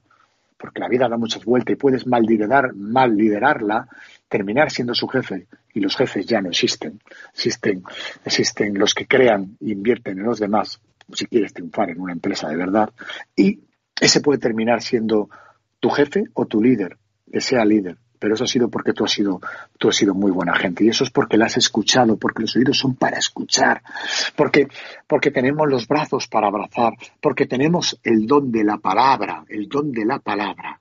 [0.64, 3.86] porque la vida da muchas vueltas y puedes mal liderar, mal liderarla,
[4.30, 7.02] terminar siendo su jefe y los jefes ya no existen.
[7.34, 7.82] Existen,
[8.24, 10.80] existen los que crean e invierten en los demás,
[11.12, 12.88] si quieres triunfar en una empresa de verdad,
[13.36, 13.60] y
[14.00, 15.28] ese puede terminar siendo
[15.80, 16.96] tu jefe o tu líder,
[17.30, 19.38] que sea líder pero eso ha sido porque tú has sido,
[19.76, 20.82] tú has sido muy buena gente.
[20.82, 23.82] Y eso es porque la has escuchado, porque los oídos son para escuchar,
[24.34, 24.66] porque,
[25.06, 29.92] porque tenemos los brazos para abrazar, porque tenemos el don de la palabra, el don
[29.92, 30.80] de la palabra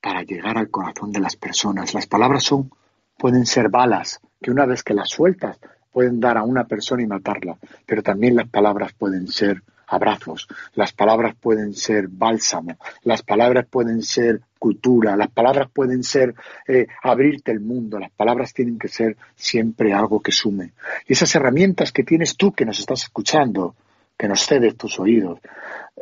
[0.00, 1.92] para llegar al corazón de las personas.
[1.92, 2.70] Las palabras son,
[3.18, 5.58] pueden ser balas, que una vez que las sueltas,
[5.90, 10.92] pueden dar a una persona y matarla, pero también las palabras pueden ser abrazos, las
[10.92, 16.34] palabras pueden ser bálsamo, las palabras pueden ser cultura, las palabras pueden ser
[16.66, 20.72] eh, abrirte el mundo, las palabras tienen que ser siempre algo que sume.
[21.06, 23.76] Y esas herramientas que tienes tú que nos estás escuchando,
[24.16, 25.38] que nos cedes tus oídos,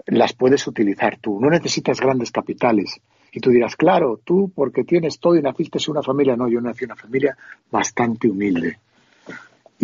[0.06, 1.40] las puedes utilizar tú.
[1.40, 3.00] No necesitas grandes capitales.
[3.32, 6.36] Y tú dirás, claro, tú porque tienes todo y naciste en una familia.
[6.36, 7.36] No, yo nací en una familia
[7.70, 8.78] bastante humilde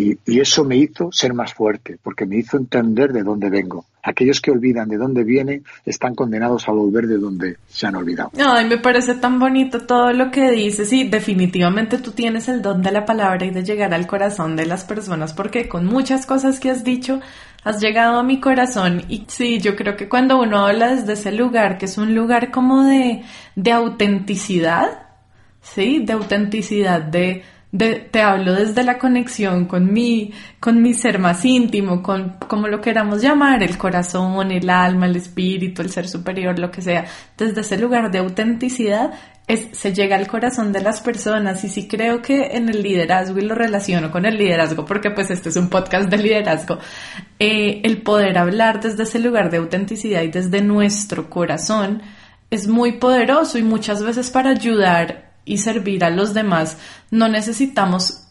[0.00, 3.84] y, eso me hizo ser más fuerte, porque me hizo entender de dónde vengo.
[4.02, 8.30] Aquellos que olvidan de dónde vienen están condenados a volver de donde se han olvidado.
[8.38, 12.80] Ay, me parece tan bonito todo lo que dices y definitivamente tú tienes el don
[12.80, 16.60] de la palabra y de llegar al corazón de las personas porque con muchas cosas
[16.60, 17.20] que has dicho
[17.62, 21.32] has llegado a mi corazón y sí, yo creo que cuando uno habla desde ese
[21.32, 23.22] lugar, que es un lugar como de,
[23.54, 25.08] de autenticidad,
[25.60, 26.02] ¿sí?
[26.04, 32.02] De autenticidad, de te hablo desde la conexión con mi, con mi ser más íntimo,
[32.02, 36.70] con como lo queramos llamar, el corazón, el alma, el espíritu, el ser superior, lo
[36.70, 37.06] que sea,
[37.38, 39.12] desde ese lugar de autenticidad
[39.46, 41.62] es, se llega al corazón de las personas.
[41.62, 45.30] Y sí creo que en el liderazgo y lo relaciono con el liderazgo porque pues
[45.30, 46.78] este es un podcast de liderazgo,
[47.38, 52.02] eh, el poder hablar desde ese lugar de autenticidad y desde nuestro corazón
[52.50, 56.78] es muy poderoso y muchas veces para ayudar y servir a los demás,
[57.10, 58.26] no necesitamos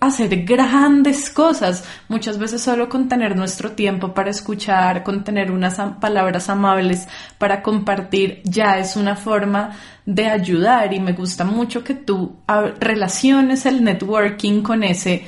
[0.00, 5.80] hacer grandes cosas, muchas veces solo con tener nuestro tiempo para escuchar, con tener unas
[6.00, 10.92] palabras amables para compartir, ya es una forma de ayudar.
[10.92, 12.36] Y me gusta mucho que tú
[12.80, 15.26] relaciones el networking con ese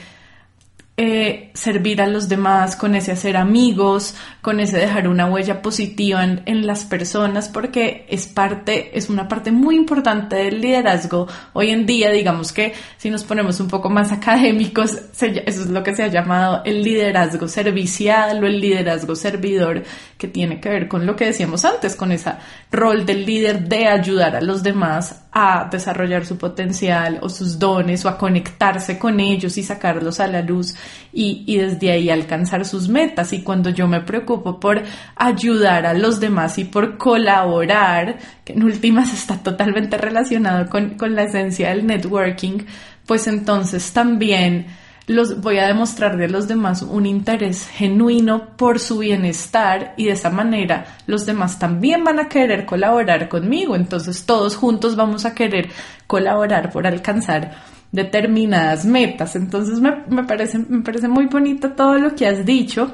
[0.99, 6.25] eh, servir a los demás, con ese hacer amigos, con ese dejar una huella positiva
[6.25, 11.29] en, las personas, porque es parte, es una parte muy importante del liderazgo.
[11.53, 15.83] Hoy en día, digamos que si nos ponemos un poco más académicos, eso es lo
[15.83, 19.83] que se ha llamado el liderazgo servicial o el liderazgo servidor,
[20.17, 22.33] que tiene que ver con lo que decíamos antes, con ese
[22.73, 28.07] rol del líder de ayudar a los demás a desarrollar su potencial o sus dones
[28.07, 30.75] o a conectarse con ellos y sacarlos a la luz
[31.13, 33.35] y, y, desde ahí alcanzar sus metas.
[33.35, 34.83] Y cuando yo me preocupo por
[35.15, 41.15] ayudar a los demás y por colaborar, que en últimas está totalmente relacionado con, con
[41.15, 42.61] la esencia del networking,
[43.05, 44.69] pues entonces también
[45.07, 50.13] los voy a demostrar de los demás un interés genuino por su bienestar y de
[50.13, 53.77] esa manera los demás también van a querer colaborar conmigo.
[53.77, 55.71] Entonces todos juntos vamos a querer
[56.07, 57.55] colaborar por alcanzar
[57.93, 59.37] determinadas metas.
[59.37, 62.93] Entonces me, parece, me parece muy bonito todo lo que has dicho.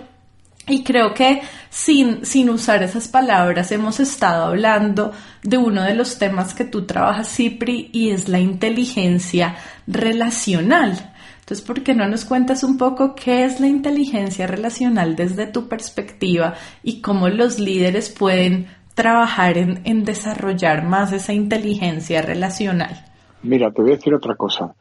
[0.68, 6.18] Y creo que sin, sin usar esas palabras hemos estado hablando de uno de los
[6.18, 9.56] temas que tú trabajas, Cipri, y es la inteligencia
[9.88, 11.11] relacional.
[11.52, 15.68] Entonces, ¿por qué no nos cuentas un poco qué es la inteligencia relacional desde tu
[15.68, 23.04] perspectiva y cómo los líderes pueden trabajar en, desarrollar más esa inteligencia relacional?
[23.42, 24.74] Mira, te voy a decir otra cosa.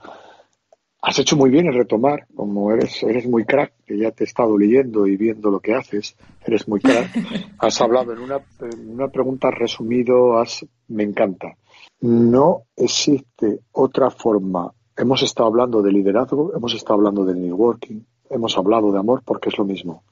[1.02, 4.28] Has hecho muy bien en retomar, como eres, eres muy crack, que ya te he
[4.28, 7.10] estado leyendo y viendo lo que haces, eres muy crack.
[7.60, 11.58] Has hablado en una, en una pregunta resumido, has, me encanta.
[12.00, 14.72] No existe otra forma
[15.02, 19.50] Hemos estado hablando de liderazgo, hemos estado hablando de networking, hemos hablado de amor porque
[19.50, 20.04] es lo mismo.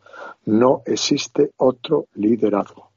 [0.45, 2.89] No existe otro liderazgo.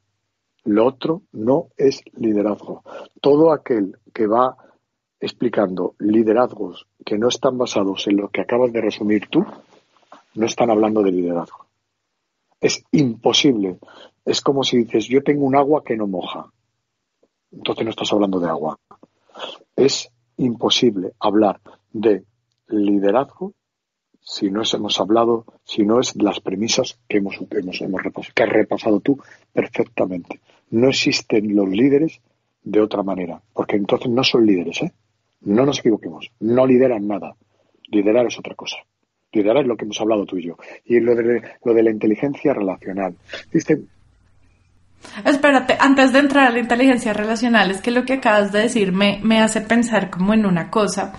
[0.65, 2.83] Lo otro no es liderazgo.
[3.21, 4.57] Todo aquel que va
[5.21, 9.45] explicando liderazgos que no están basados en lo que acabas de resumir tú,
[10.35, 11.67] no están hablando de liderazgo.
[12.59, 13.79] Es imposible.
[14.25, 16.51] Es como si dices, yo tengo un agua que no moja.
[17.51, 18.79] Entonces no estás hablando de agua.
[19.77, 21.61] Es imposible hablar
[21.93, 22.25] de
[22.69, 23.55] liderazgo
[24.25, 28.43] si no hemos hablado, si no es las premisas que hemos, hemos, hemos repasado, que
[28.45, 29.19] has repasado tú
[29.53, 30.41] perfectamente.
[30.71, 32.21] No existen los líderes
[32.63, 34.93] de otra manera, porque entonces no son líderes, ¿eh?
[35.43, 37.35] No nos equivoquemos, no lideran nada.
[37.89, 38.77] Liderar es otra cosa.
[39.33, 40.57] Liderar es lo que hemos hablado tú y yo.
[40.85, 43.17] Y lo de, lo de la inteligencia relacional.
[43.53, 43.83] Dice,
[45.25, 48.93] Espérate, antes de entrar a la inteligencia relacional, es que lo que acabas de decir
[48.93, 51.13] me, me hace pensar como en una cosa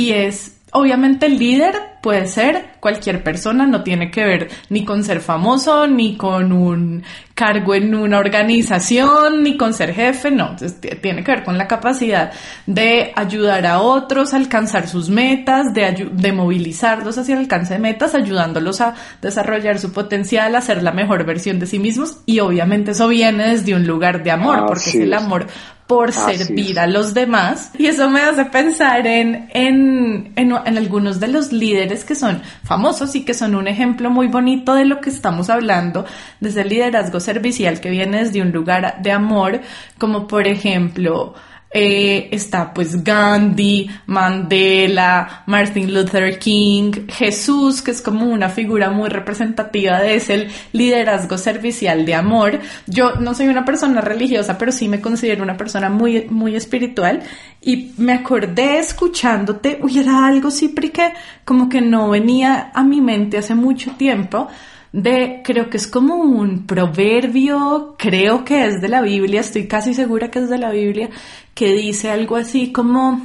[0.00, 5.02] y es Obviamente el líder puede ser cualquier persona, no tiene que ver ni con
[5.02, 7.02] ser famoso, ni con un
[7.34, 10.54] cargo en una organización, ni con ser jefe, no,
[11.02, 12.30] tiene que ver con la capacidad
[12.66, 17.80] de ayudar a otros a alcanzar sus metas, de, de movilizarlos hacia el alcance de
[17.80, 22.18] metas, ayudándolos a desarrollar su potencial, a ser la mejor versión de sí mismos.
[22.26, 25.46] Y obviamente eso viene desde un lugar de amor, porque es el amor
[25.90, 27.72] por servir a los demás.
[27.76, 33.16] Y eso me hace pensar en, en, en, algunos de los líderes que son famosos
[33.16, 36.06] y que son un ejemplo muy bonito de lo que estamos hablando,
[36.38, 39.62] desde el liderazgo servicial que viene desde un lugar de amor,
[39.98, 41.34] como por ejemplo
[41.72, 49.08] eh, está pues Gandhi, Mandela, Martin Luther King, Jesús, que es como una figura muy
[49.08, 52.58] representativa de ese liderazgo servicial de amor.
[52.86, 57.22] Yo no soy una persona religiosa, pero sí me considero una persona muy, muy espiritual
[57.62, 61.12] y me acordé escuchándote, uy, era algo, sí, que
[61.44, 64.48] como que no venía a mi mente hace mucho tiempo,
[64.92, 69.94] de, creo que es como un proverbio, creo que es de la Biblia, estoy casi
[69.94, 71.10] segura que es de la Biblia,
[71.54, 73.24] que dice algo así como,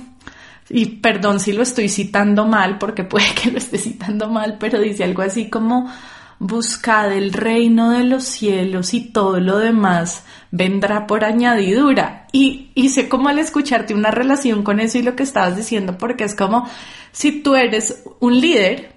[0.69, 4.79] y perdón si lo estoy citando mal, porque puede que lo esté citando mal, pero
[4.79, 5.89] dice algo así como,
[6.39, 12.27] buscad el reino de los cielos y todo lo demás vendrá por añadidura.
[12.31, 16.25] Y hice como al escucharte una relación con eso y lo que estabas diciendo, porque
[16.25, 16.67] es como
[17.11, 18.94] si tú eres un líder,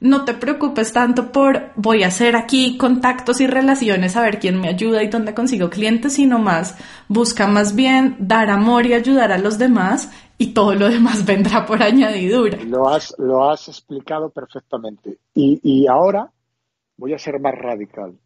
[0.00, 4.58] no te preocupes tanto por voy a hacer aquí contactos y relaciones, a ver quién
[4.58, 6.76] me ayuda y dónde consigo clientes, sino más
[7.08, 11.66] busca más bien dar amor y ayudar a los demás y todo lo demás vendrá
[11.66, 12.58] por añadidura.
[12.64, 15.18] Lo has, lo has explicado perfectamente.
[15.34, 16.32] Y, y ahora
[16.96, 18.18] voy a ser más radical.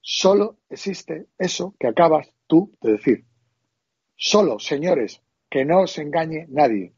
[0.00, 3.24] Solo existe eso que acabas tú de decir.
[4.16, 6.92] Solo, señores, que no os engañe nadie.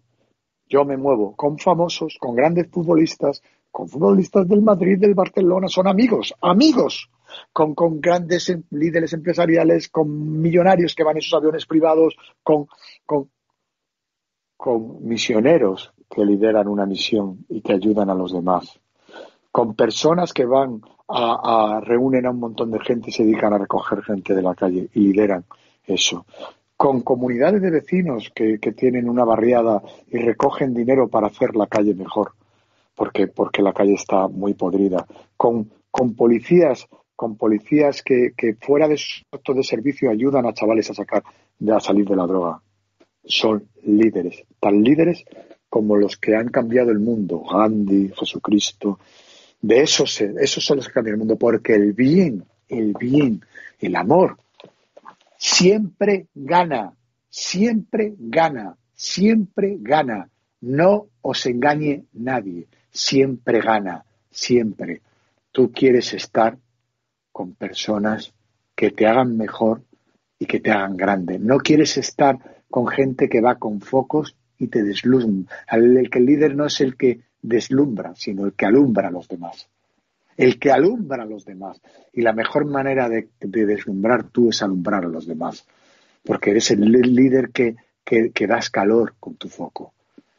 [0.66, 3.42] Yo me muevo con famosos, con grandes futbolistas,
[3.74, 7.10] con futbolistas del Madrid, del Barcelona, son amigos, amigos,
[7.52, 12.68] con, grandes em, líderes empresariales, con millonarios que van en sus aviones privados, con,
[15.00, 18.78] misioneros que lideran una misión y que ayudan a los demás,
[19.50, 23.58] con personas que van a, reúnen a un montón de gente y se dedican a
[23.58, 25.46] recoger gente de la calle y lideran
[25.84, 26.26] eso.
[26.76, 31.94] Con comunidades de vecinos que tienen una barriada y recogen dinero para hacer la calle
[31.96, 32.34] mejor
[32.94, 38.96] porque, porque la calle está muy podrida, con, con policías, con policías que, fuera de
[38.96, 41.22] su acto de servicio ayudan a chavales a sacar,
[41.72, 42.60] a salir de la droga.
[43.24, 45.24] Son líderes, tan líderes
[45.68, 48.98] como los que han cambiado el mundo, Gandhi, Jesucristo.
[49.60, 53.40] De esos, esos son los que cambian el mundo, porque el bien, el bien,
[53.80, 54.36] el amor,
[55.36, 56.92] siempre gana,
[57.28, 60.28] siempre gana, siempre gana.
[60.60, 65.02] No os engañe nadie siempre gana, siempre.
[65.50, 66.56] Tú quieres estar
[67.32, 68.32] con personas
[68.74, 69.82] que te hagan mejor
[70.38, 71.38] y que te hagan grande.
[71.38, 72.38] No quieres estar
[72.70, 75.54] con gente que va con focos y te deslumbra.
[75.70, 79.68] El, que líder no es el que deslumbra, sino el que alumbra a los demás.
[80.36, 81.80] El que alumbra a los demás.
[82.12, 85.66] Y la mejor manera de, deslumbrar tú es alumbrar a los demás.
[86.24, 89.94] Porque eres el líder que das calor con tu foco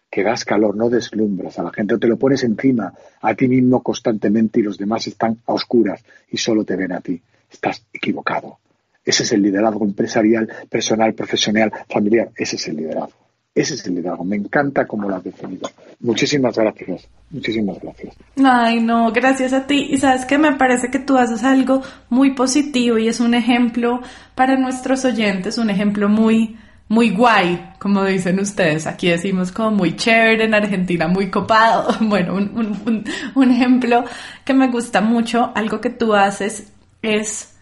[0.10, 3.84] que das calor, no deslumbras a la gente te lo pones encima a ti mismo
[3.84, 7.22] constantemente y los demás están a oscuras y solo te ven a ti.
[7.52, 8.60] Estás equivocado.
[9.04, 12.32] Ese es el liderazgo empresarial, personal, profesional, familiar.
[12.36, 13.26] Ese es el liderazgo.
[13.54, 14.26] Ese es el liderazgo.
[14.26, 15.70] Me encanta cómo lo has definido.
[16.00, 17.08] Muchísimas gracias.
[17.30, 18.16] Muchísimas gracias.
[18.44, 19.88] Ay, no, gracias a ti.
[19.92, 24.02] Y sabes que me parece que tú haces algo muy positivo y es un ejemplo
[24.34, 28.86] para nuestros oyentes, un ejemplo muy muy guay, como dicen ustedes.
[28.88, 31.96] Aquí decimos como muy chévere, en Argentina muy copado.
[32.02, 33.04] Bueno, un,
[33.36, 34.04] un, ejemplo
[34.44, 36.72] que me gusta mucho, algo que tú haces
[37.02, 37.56] es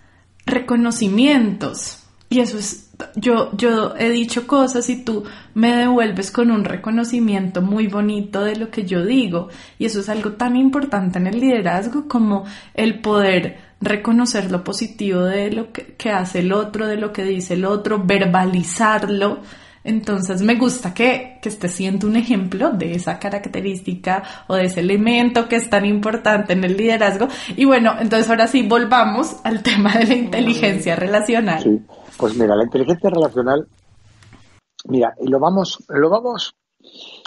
[0.45, 1.99] reconocimientos.
[2.29, 7.61] Y eso es, yo, yo he dicho cosas y tú me devuelves con un reconocimiento
[7.61, 9.49] muy bonito de lo que yo digo.
[9.77, 15.21] Y eso es algo tan importante en el liderazgo como el poder reconocer lo positivo
[15.21, 19.39] de lo que, hace el otro, de lo que dice el otro, verbalizarlo.
[19.83, 24.79] Entonces me gusta que, que esté siendo un ejemplo de esa característica o de ese
[24.79, 27.27] elemento que es tan importante en el liderazgo.
[27.57, 31.61] Y bueno, entonces ahora sí volvamos al tema de la inteligencia relacional.
[31.61, 31.81] Sí,
[32.17, 33.67] pues mira, la inteligencia relacional,
[34.85, 36.55] mira, lo vamos, lo vamos,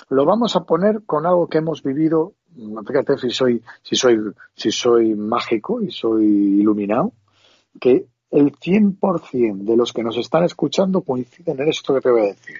[0.08, 2.32] lo vamos a poner con algo que hemos vivido
[2.86, 4.18] fíjate si soy, si soy,
[4.54, 7.12] si soy mágico y soy iluminado,
[7.80, 12.20] que el 100% de los que nos están escuchando coinciden en esto que te voy
[12.22, 12.58] a decir.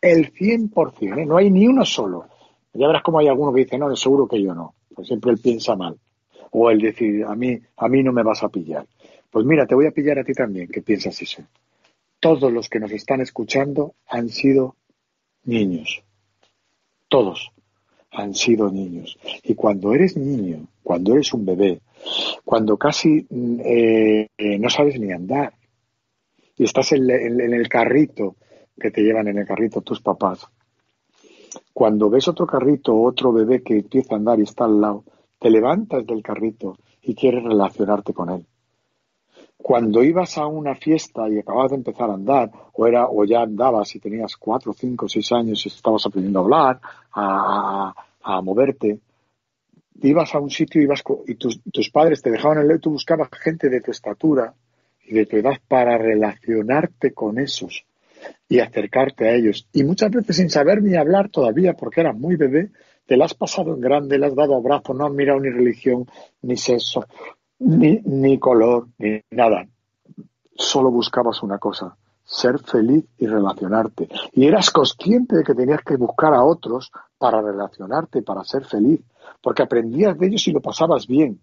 [0.00, 1.26] El 100%, ¿eh?
[1.26, 2.26] no hay ni uno solo.
[2.72, 4.74] Ya verás como hay alguno que dice, no, seguro que yo no.
[4.94, 5.98] Pues siempre él piensa mal.
[6.52, 8.86] O él decir, a mí, a mí no me vas a pillar.
[9.30, 11.42] Pues mira, te voy a pillar a ti también, que piensas eso.
[12.18, 14.76] Todos los que nos están escuchando han sido
[15.44, 16.02] niños.
[17.08, 17.52] Todos
[18.10, 19.18] han sido niños.
[19.42, 21.80] Y cuando eres niño, cuando eres un bebé,
[22.44, 25.54] cuando casi mm, eh, no sabes ni andar
[26.56, 28.36] y estás en, el carrito
[28.78, 30.46] que te llevan en el carrito tus papás,
[31.72, 35.04] cuando ves otro carrito o otro bebé que empieza a andar y está al lado,
[35.38, 38.46] te levantas del carrito y quieres relacionarte con él.
[39.62, 43.42] Cuando ibas a una fiesta y acababas de empezar a andar, o era, o ya
[43.42, 46.80] andabas y tenías cuatro, cinco, seis años y estabas aprendiendo a hablar,
[47.12, 49.00] a, a, moverte,
[50.02, 53.28] ibas a un sitio ibas y tus, tus padres te dejaban el y tú buscabas
[53.38, 54.54] gente de tu estatura
[55.04, 57.84] y de tu edad para relacionarte con esos
[58.48, 59.68] y acercarte a ellos.
[59.72, 62.70] Y muchas veces sin saber ni hablar todavía, porque eras muy bebé,
[63.06, 66.06] te la has pasado en grande, le has dado abrazo, no has mirado ni religión,
[66.42, 67.06] ni sexo,
[67.60, 69.66] ni, ni color, ni nada.
[70.54, 74.08] Solo buscabas una cosa, ser feliz y relacionarte.
[74.32, 79.00] Y eras consciente de que tenías que buscar a otros para relacionarte, para ser feliz,
[79.40, 81.40] porque aprendías de ellos y lo pasabas bien.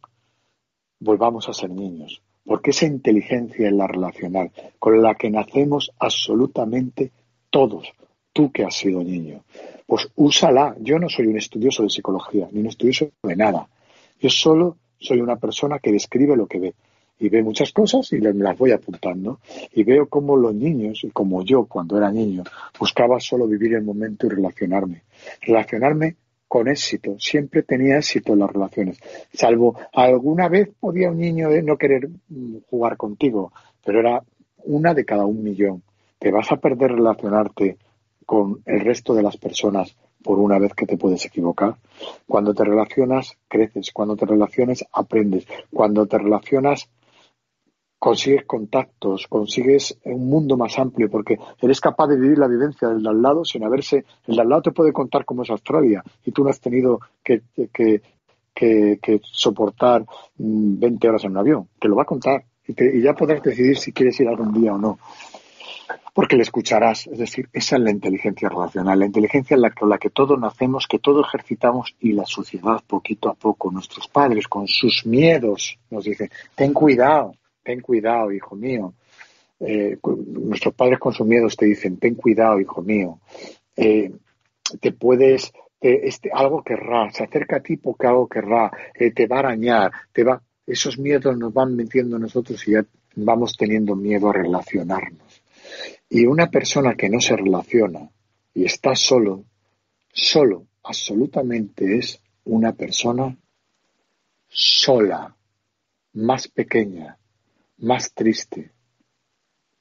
[1.00, 7.12] Volvamos a ser niños, porque esa inteligencia en la relacional, con la que nacemos absolutamente
[7.50, 7.92] todos,
[8.34, 9.44] tú que has sido niño,
[9.86, 10.76] pues úsala.
[10.80, 13.68] Yo no soy un estudioso de psicología, ni un estudioso de nada.
[14.20, 16.74] Yo solo soy una persona que describe lo que ve.
[17.20, 19.40] Y ve muchas cosas y las voy apuntando.
[19.74, 22.44] Y veo cómo los niños, y como yo cuando era niño,
[22.80, 25.02] buscaba solo vivir el momento y relacionarme.
[25.42, 26.16] Relacionarme
[26.48, 27.20] con éxito.
[27.20, 29.00] Siempre tenía éxito en las relaciones.
[29.34, 33.52] Salvo alguna vez podía un niño no querer mm, jugar contigo,
[33.84, 34.24] pero era
[34.64, 35.84] una de cada un millón.
[36.20, 37.78] Te vas a perder relacionarte
[38.26, 41.76] con el resto de las personas por una vez que te puedes equivocar.
[42.28, 43.92] Cuando te relacionas, creces.
[43.92, 45.48] Cuando te relacionas, aprendes.
[45.72, 46.90] Cuando te relacionas,
[48.00, 53.02] consigues contactos, consigues un mundo más amplio, porque eres capaz de vivir la vivencia del
[53.02, 54.06] de al lado sin haberse.
[54.28, 57.00] El de al lado te puede contar cómo es Australia y tú no has tenido
[57.24, 57.42] que,
[57.74, 58.02] que,
[58.54, 60.06] que, soportar
[60.38, 61.70] 20 mm, horas en un avión.
[61.80, 64.74] Te lo va a contar y, y ya podrás decidir si quieres ir algún día
[64.74, 64.98] o no
[66.14, 67.08] porque le escucharás.
[67.08, 70.40] Es decir, esa es la inteligencia relacional, la inteligencia en la, con la que todos
[70.40, 75.78] nacemos, que todos ejercitamos y la sociedad poquito a poco, nuestros padres con sus miedos
[75.90, 78.94] nos dicen, ten cuidado, ten cuidado, hijo mío.
[79.60, 83.20] Eh, nuestros padres con sus miedos te dicen, ten cuidado, hijo mío.
[83.76, 84.12] Eh,
[84.80, 89.38] te puedes, este, algo querrá, se acerca a ti porque algo querrá, eh, te va
[89.38, 92.86] a arañar, te va, esos miedos nos van metiendo nosotros y ya
[93.16, 95.27] vamos teniendo miedo a relacionarnos.
[96.10, 98.10] Y una persona que no se relaciona
[98.54, 99.44] y está solo,
[100.12, 103.38] solo, absolutamente es una persona
[104.48, 105.36] sola,
[106.14, 107.18] más pequeña,
[107.80, 108.72] más triste.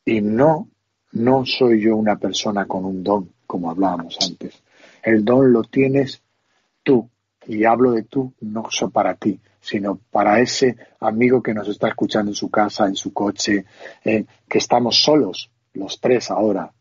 [0.04, 0.68] Y no,
[1.12, 4.62] no soy yo una persona con un don, como hablábamos antes.
[5.02, 6.22] El don lo tienes
[6.82, 7.08] tú.
[7.48, 11.86] Y hablo de tú no solo para ti, sino para ese amigo que nos está
[11.88, 13.64] escuchando en su casa, en su coche,
[14.04, 16.72] eh, que estamos solos, los tres ahora,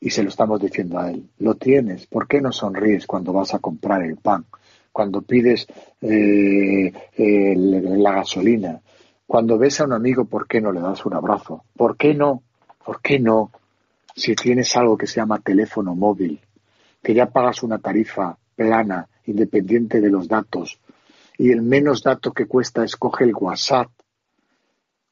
[0.00, 1.30] y se lo estamos diciendo a él.
[1.38, 4.44] Lo tienes, ¿por qué no sonríes cuando vas a comprar el pan?
[4.92, 5.66] Cuando pides
[6.00, 8.80] eh, la gasolina,
[9.26, 11.64] cuando ves a un amigo, ¿por qué no le das un abrazo?
[11.76, 12.42] ¿Por qué no?
[12.84, 13.50] ¿Por qué no?
[14.14, 16.40] Si tienes algo que se llama teléfono móvil,
[17.02, 20.78] que ya pagas una tarifa plana, independiente de los datos,
[21.38, 23.90] y el menos dato que cuesta es coge el WhatsApp.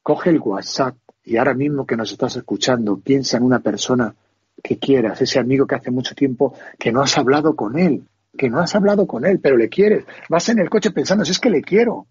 [0.01, 4.13] Coge el WhatsApp y ahora mismo que nos estás escuchando, piensa en una persona
[4.61, 8.03] que quieras, ese amigo que hace mucho tiempo que no has hablado con él,
[8.37, 10.05] que no has hablado con él, pero le quieres.
[10.29, 12.07] Vas en el coche pensando, si es que le quiero,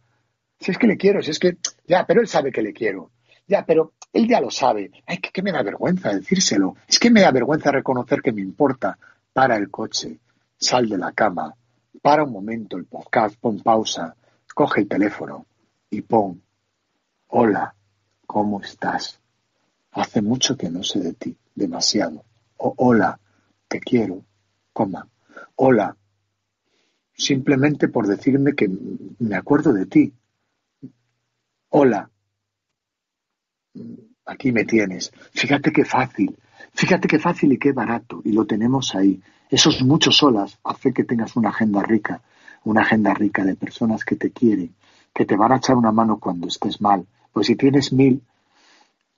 [0.58, 1.56] si es que le quiero, si es que,
[1.86, 3.10] ya, pero él sabe que le quiero.
[3.46, 4.90] Ya, pero él ya lo sabe.
[5.06, 6.76] Ay, que, que me da vergüenza decírselo.
[6.86, 8.98] Es que me da vergüenza reconocer que me importa.
[9.32, 10.18] Para el coche,
[10.58, 11.54] sal de la cama,
[12.02, 14.14] para un momento el podcast, pon pausa,
[14.54, 15.46] coge el teléfono
[15.88, 16.42] y pon,
[17.28, 17.74] hola,
[18.32, 19.20] ¿Cómo estás?
[19.90, 22.24] Hace mucho que no sé de ti, demasiado.
[22.56, 23.20] O hola,
[23.68, 24.24] te quiero,
[24.72, 25.06] coma.
[25.56, 25.94] Hola,
[27.12, 28.70] simplemente por decirme que
[29.18, 30.14] me acuerdo de ti.
[31.68, 32.10] Hola,
[34.24, 35.12] aquí me tienes.
[35.32, 36.34] Fíjate qué fácil,
[36.72, 39.20] fíjate qué fácil y qué barato, y lo tenemos ahí.
[39.50, 42.22] Esos muchos horas hace que tengas una agenda rica,
[42.64, 44.74] una agenda rica de personas que te quieren,
[45.12, 48.22] que te van a echar una mano cuando estés mal, pues si tienes mil,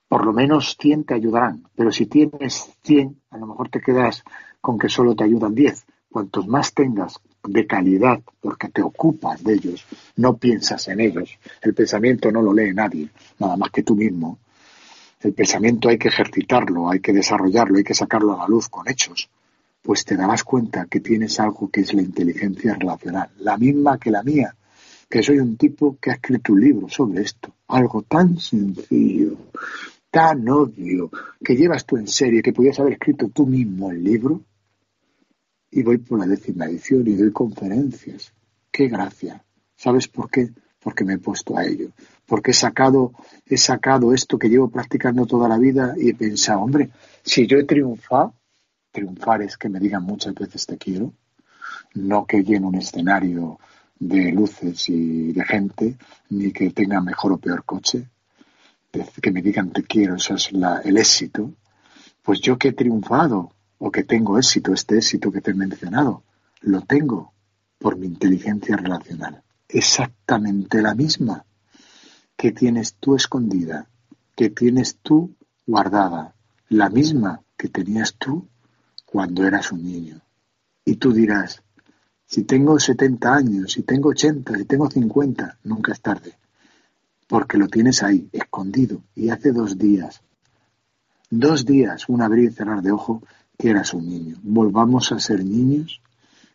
[0.07, 1.63] por lo menos cien te ayudarán.
[1.75, 4.23] Pero si tienes cien, a lo mejor te quedas
[4.61, 5.85] con que solo te ayudan diez.
[6.09, 9.85] Cuantos más tengas de calidad, porque te ocupas de ellos,
[10.15, 11.37] no piensas en ellos.
[11.61, 13.09] El pensamiento no lo lee nadie,
[13.39, 14.39] nada más que tú mismo.
[15.19, 18.87] El pensamiento hay que ejercitarlo, hay que desarrollarlo, hay que sacarlo a la luz con
[18.87, 19.29] hechos.
[19.81, 24.11] Pues te darás cuenta que tienes algo que es la inteligencia relacional, la misma que
[24.11, 24.55] la mía,
[25.09, 27.53] que soy un tipo que ha escrito un libro sobre esto.
[27.67, 29.37] Algo tan sencillo,
[30.09, 31.09] tan obvio,
[31.43, 34.41] que llevas tú en serie, que podías haber escrito tú mismo el libro.
[35.71, 38.33] Y voy por la décima edición y doy conferencias.
[38.71, 39.43] ¡Qué gracia!
[39.75, 40.51] ¿Sabes por qué?
[40.85, 41.89] porque me he puesto a ello,
[42.27, 43.11] porque he sacado,
[43.47, 46.91] he sacado esto que llevo practicando toda la vida y he pensado, hombre,
[47.23, 48.35] si yo he triunfado,
[48.91, 51.11] triunfar es que me digan muchas veces te quiero,
[51.95, 53.57] no que llene un escenario
[53.99, 55.97] de luces y de gente,
[56.29, 58.09] ni que tenga mejor o peor coche,
[59.21, 61.53] que me digan te quiero, eso es el éxito,
[62.21, 66.23] pues yo que he triunfado o que tengo éxito, este éxito que te he mencionado,
[66.61, 67.33] lo tengo
[67.77, 71.45] por mi inteligencia relacional exactamente la misma
[72.35, 73.89] que tienes tú escondida,
[74.35, 75.35] que tienes tú
[75.65, 76.35] guardada,
[76.69, 78.47] la misma que tenías tú
[79.05, 80.21] cuando eras un niño.
[80.83, 81.63] Y tú dirás,
[82.25, 86.33] si tengo 70 años, si tengo 80, si tengo 50, nunca es tarde,
[87.27, 90.21] porque lo tienes ahí, escondido, y hace dos días,
[91.29, 93.21] dos días, un abrir y cerrar de ojo,
[93.57, 94.37] que eras un niño.
[94.43, 96.01] Volvamos a ser niños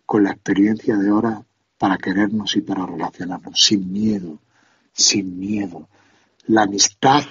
[0.05, 1.43] con la experiencia de ahora
[1.79, 4.39] para querernos y para relacionarnos, sin miedo,
[4.93, 5.89] sin miedo.
[6.47, 7.23] La amistad,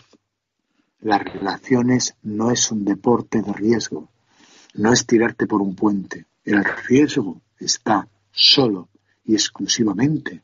[1.02, 4.10] las relaciones no es un deporte de riesgo,
[4.74, 6.26] no es tirarte por un puente.
[6.44, 8.90] El riesgo está solo
[9.26, 10.42] y exclusivamente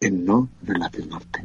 [0.00, 1.44] en no relacionarte.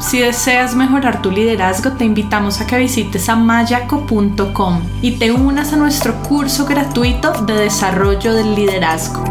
[0.00, 5.72] Si deseas mejorar tu liderazgo, te invitamos a que visites a mayaco.com y te unas
[5.72, 9.22] a nuestro curso gratuito de desarrollo del liderazgo.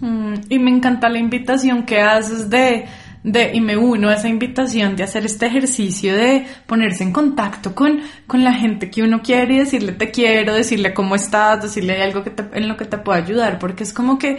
[0.00, 2.86] Mm, y me encanta la invitación que haces de,
[3.26, 7.74] de, y me uno a esa invitación de hacer este ejercicio de ponerse en contacto
[7.74, 12.00] con, con la gente que uno quiere y decirle te quiero, decirle cómo estás, decirle
[12.00, 14.38] algo que en lo que te pueda ayudar, porque es como que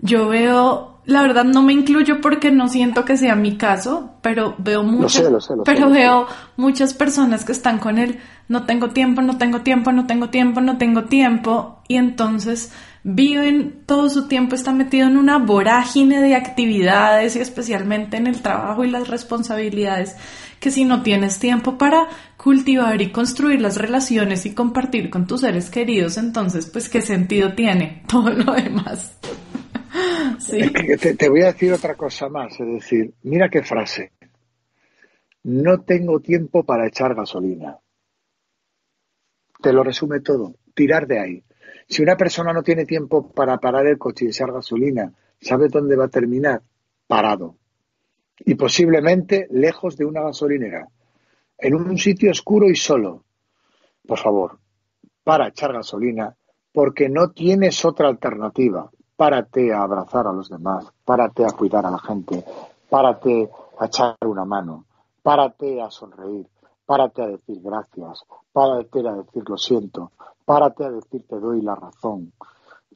[0.00, 4.54] yo veo, la verdad no me incluyo porque no siento que sea mi caso, pero
[4.58, 6.26] veo muchas, pero veo
[6.58, 10.60] muchas personas que están con él, no tengo tiempo, no tengo tiempo, no tengo tiempo,
[10.60, 12.72] no tengo tiempo, y entonces
[13.04, 18.42] viven todo su tiempo, está metido en una vorágine de actividades y especialmente en el
[18.42, 20.14] trabajo y las responsabilidades
[20.60, 25.40] que si no tienes tiempo para cultivar y construir las relaciones y compartir con tus
[25.40, 29.14] seres queridos, entonces pues qué sentido tiene todo lo demás.
[31.18, 34.12] Te, voy a decir otra cosa más, es decir, mira qué frase.
[35.44, 37.78] No tengo tiempo para echar gasolina.
[39.60, 40.54] Te lo resume todo.
[40.74, 41.44] Tirar de ahí.
[41.88, 45.96] Si una persona no tiene tiempo para parar el coche y echar gasolina, ¿sabe dónde
[45.96, 46.62] va a terminar?
[47.06, 47.56] Parado.
[48.40, 50.88] Y posiblemente lejos de una gasolinera.
[51.56, 53.24] En un sitio oscuro y solo.
[54.06, 54.58] Por favor,
[55.24, 56.36] para echar gasolina
[56.72, 61.90] porque no tienes otra alternativa párate a abrazar a los demás, párate a cuidar a
[61.90, 62.44] la gente,
[62.88, 63.50] párate
[63.80, 64.84] a echar una mano,
[65.24, 66.46] párate a sonreír,
[66.86, 70.12] párate a decir gracias, párate a decir lo siento,
[70.44, 72.32] párate a decir te doy la razón,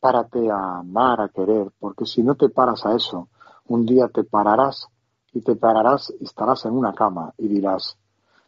[0.00, 3.26] párate a amar, a querer, porque si no te paras a eso,
[3.66, 4.86] un día te pararás
[5.32, 7.98] y te pararás y estarás en una cama y dirás,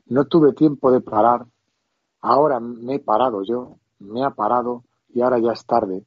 [0.07, 1.45] no tuve tiempo de parar,
[2.21, 6.05] ahora me he parado yo, me ha parado y ahora ya es tarde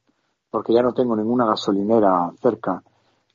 [0.58, 2.82] porque ya no tengo ninguna gasolinera cerca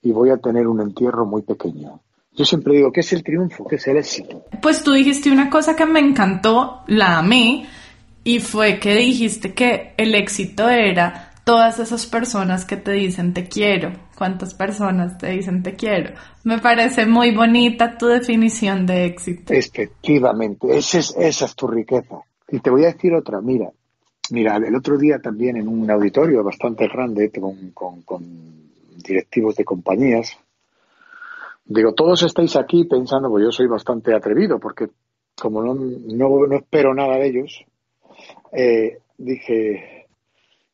[0.02, 2.02] y voy a tener un entierro muy pequeño.
[2.34, 3.66] Yo siempre digo, ¿qué es el triunfo?
[3.66, 4.44] ¿Qué es el éxito?
[4.62, 7.66] Pues tú dijiste una cosa que me encantó, la amé,
[8.26, 13.48] y fue que dijiste que el éxito era todas esas personas que te dicen te
[13.48, 13.94] quiero.
[14.18, 16.16] ¿Cuántas personas te dicen te quiero?
[16.44, 19.54] Me parece muy bonita tu definición de éxito.
[19.54, 22.18] Efectivamente, esa es, esa es tu riqueza.
[22.50, 23.70] Y te voy a decir otra, mira,
[24.34, 27.94] Mira, el otro día también en un auditorio bastante grande con,
[29.06, 30.40] directivos de compañías,
[31.66, 34.88] digo, todos estáis aquí pensando, pues yo soy bastante atrevido, porque
[35.40, 37.64] como no, no, espero nada de ellos,
[38.52, 40.08] eh, dije,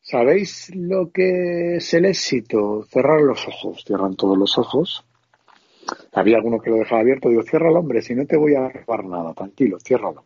[0.00, 2.84] ¿sabéis lo que es el éxito?
[2.84, 5.04] Cerrar los ojos, cierran todos los ojos.
[6.14, 9.04] Había alguno que lo dejaba abierto, digo, el hombre, si no te voy a robar
[9.04, 10.24] nada, tranquilo, ciérralo,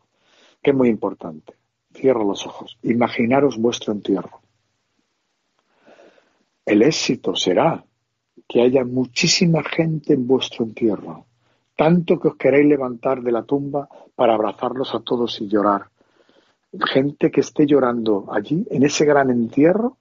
[0.63, 1.55] que es muy importante.
[1.95, 2.77] Cierro los ojos.
[2.83, 4.41] Imaginaros vuestro entierro.
[6.67, 7.85] El éxito será
[8.49, 11.27] que haya muchísima gente en vuestro entierro,
[11.77, 15.91] tanto que os queréis levantar de la tumba para abrazarlos a todos y llorar.
[16.93, 19.97] Gente que esté llorando allí, en ese gran entierro,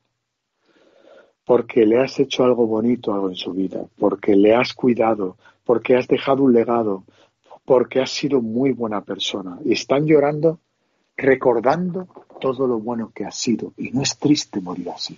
[1.45, 5.95] porque le has hecho algo bonito algo en su vida, porque le has cuidado, porque
[5.95, 7.03] has dejado un legado,
[7.65, 9.59] porque has sido muy buena persona.
[9.63, 10.59] Y están llorando
[11.15, 12.07] recordando
[12.39, 13.73] todo lo bueno que ha sido.
[13.77, 15.17] Y no es triste morir así.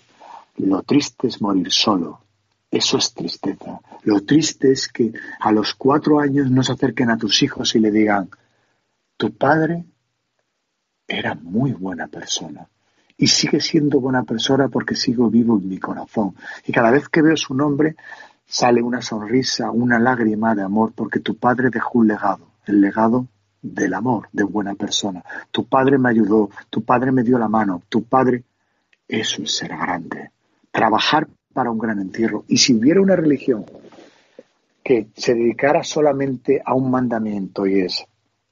[0.58, 2.22] Lo triste es morir solo.
[2.70, 3.80] Eso es tristeza.
[4.04, 7.80] Lo triste es que a los cuatro años no se acerquen a tus hijos y
[7.80, 8.30] le digan,
[9.18, 9.86] tu padre
[11.08, 12.68] era muy buena persona.
[13.18, 16.36] Y sigue siendo buena persona porque sigo vivo en mi corazón.
[16.66, 17.96] Y cada vez que veo su nombre
[18.46, 23.28] sale una sonrisa, una lágrima de amor porque tu padre dejó un legado, el legado
[23.74, 25.24] del amor de buena persona.
[25.52, 28.44] Tu padre me ayudó, tu padre me dio la mano, tu padre...
[29.08, 30.32] Eso es ser grande.
[30.72, 32.44] Trabajar para un gran entierro.
[32.48, 33.66] Y si hubiera una religión
[34.84, 38.06] que se dedicara solamente a un mandamiento y es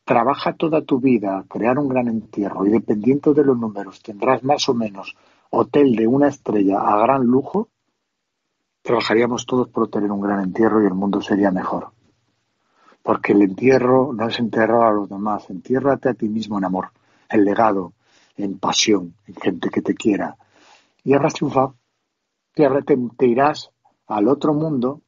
[0.05, 4.43] trabaja toda tu vida a crear un gran entierro y dependiendo de los números tendrás
[4.43, 5.16] más o menos
[5.49, 7.70] hotel de una estrella a gran lujo,
[8.82, 11.91] trabajaríamos todos por tener un gran entierro y el mundo sería mejor.
[13.03, 16.89] Porque el entierro no es enterrar a los demás, entiérrate a ti mismo en amor,
[17.29, 17.93] en legado,
[18.37, 20.35] en pasión, en gente que te quiera.
[21.03, 21.75] Y habrás triunfado.
[22.55, 22.67] Te,
[23.17, 23.69] te irás
[24.07, 25.01] al otro mundo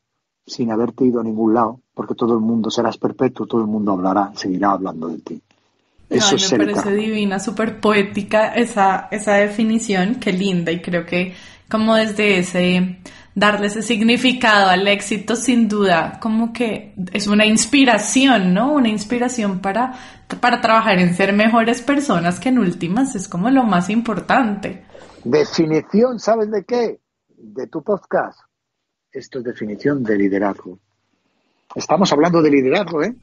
[0.45, 3.93] sin haberte ido a ningún lado, porque todo el mundo serás perpetuo, todo el mundo
[3.93, 5.41] hablará, seguirá hablando de ti.
[6.09, 11.33] Eso me parece divina, súper poética esa, esa definición, qué linda, y creo que
[11.69, 12.99] como desde ese
[13.35, 18.73] darle ese significado al éxito, sin duda, como que es una inspiración, ¿no?
[18.73, 19.93] Una inspiración para,
[20.39, 24.85] para trabajar en ser mejores personas, que en últimas es como lo más importante.
[25.25, 26.99] Definición, ¿sabes de qué?
[27.37, 28.39] De tu podcast.
[29.11, 30.79] Esto es definición de liderazgo.
[31.75, 33.15] Estamos hablando de liderazgo, ¿eh?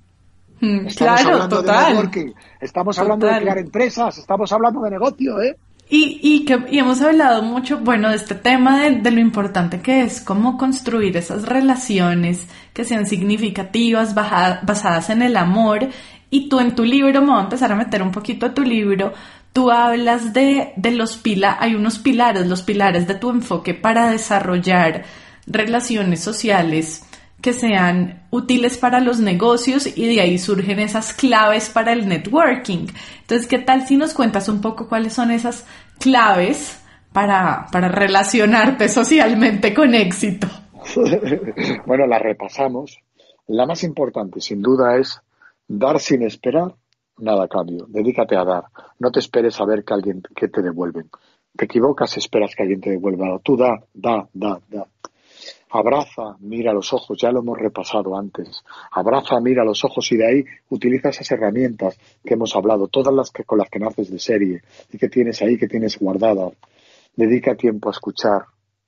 [0.61, 1.85] Mm, estamos claro, hablando total.
[1.85, 5.57] De networking, estamos hablando de crear empresas, estamos hablando de negocio, ¿eh?
[5.95, 10.01] Y, y, que, y hemos hablado mucho, bueno, de este tema de, lo importante que
[10.01, 15.91] es cómo construir esas relaciones que sean significativas, basadas en el amor.
[16.31, 18.63] Y tú en tu libro, me voy a empezar a meter un poquito a tu
[18.63, 19.13] libro,
[19.53, 24.09] tú hablas de, de los pilares, hay unos pilares, los pilares de tu enfoque para
[24.09, 25.05] desarrollar
[25.47, 27.05] relaciones sociales
[27.43, 32.87] que sean útiles para los negocios y de ahí surgen esas claves para el networking.
[33.21, 35.65] Entonces, ¿qué tal si nos cuentas un poco cuáles son esas
[35.99, 36.81] claves
[37.13, 40.47] para, para relacionarte socialmente con éxito?
[41.87, 42.99] bueno, las repasamos.
[43.47, 45.21] La más importante, sin duda, es
[45.69, 46.75] dar sin esperar
[47.19, 47.87] nada a cambio.
[47.89, 48.65] Dedícate a dar.
[48.99, 51.11] No te esperes a ver que alguien que te devuelven.
[51.57, 53.39] Te equivocas, esperas que alguien te devuelva.
[53.43, 54.87] Tú da, da, da, da.
[55.75, 58.63] Abraza, mira los ojos, ya lo hemos repasado antes.
[58.91, 63.31] Abraza, mira los ojos y de ahí utiliza esas herramientas que hemos hablado, todas las
[63.31, 64.61] que con las que naces de serie
[64.93, 66.53] y que tienes ahí, que tienes guardadas.
[67.17, 68.43] Dedica tiempo a escuchar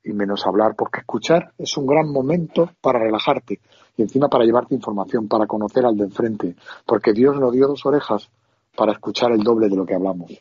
[0.05, 3.61] y menos hablar, porque escuchar es un gran momento para relajarte
[3.97, 6.55] y encima para llevarte información, para conocer al de enfrente,
[6.85, 8.29] porque Dios nos dio dos orejas
[8.77, 10.33] para escuchar el doble de lo que hablamos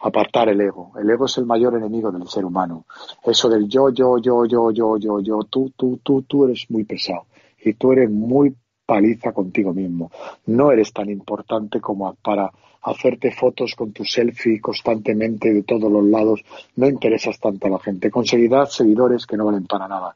[0.00, 0.92] apartar el ego.
[1.00, 2.84] El ego es el mayor enemigo del ser humano.
[3.24, 6.84] Eso del yo, yo, yo, yo, yo, yo, yo, tú, tú, tú, tú eres muy
[6.84, 7.26] pesado
[7.64, 8.54] y tú eres muy
[8.86, 10.10] paliza contigo mismo.
[10.46, 12.50] No eres tan importante como para
[12.82, 16.44] hacerte fotos con tu selfie constantemente de todos los lados.
[16.76, 18.10] No interesas tanto a la gente.
[18.10, 20.14] Conseguirás seguidores que no valen para nada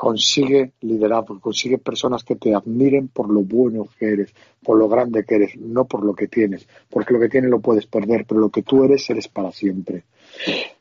[0.00, 4.34] consigue liderazgo, consigue personas que te admiren por lo bueno que eres,
[4.64, 7.60] por lo grande que eres, no por lo que tienes, porque lo que tienes lo
[7.60, 10.04] puedes perder, pero lo que tú eres, eres para siempre.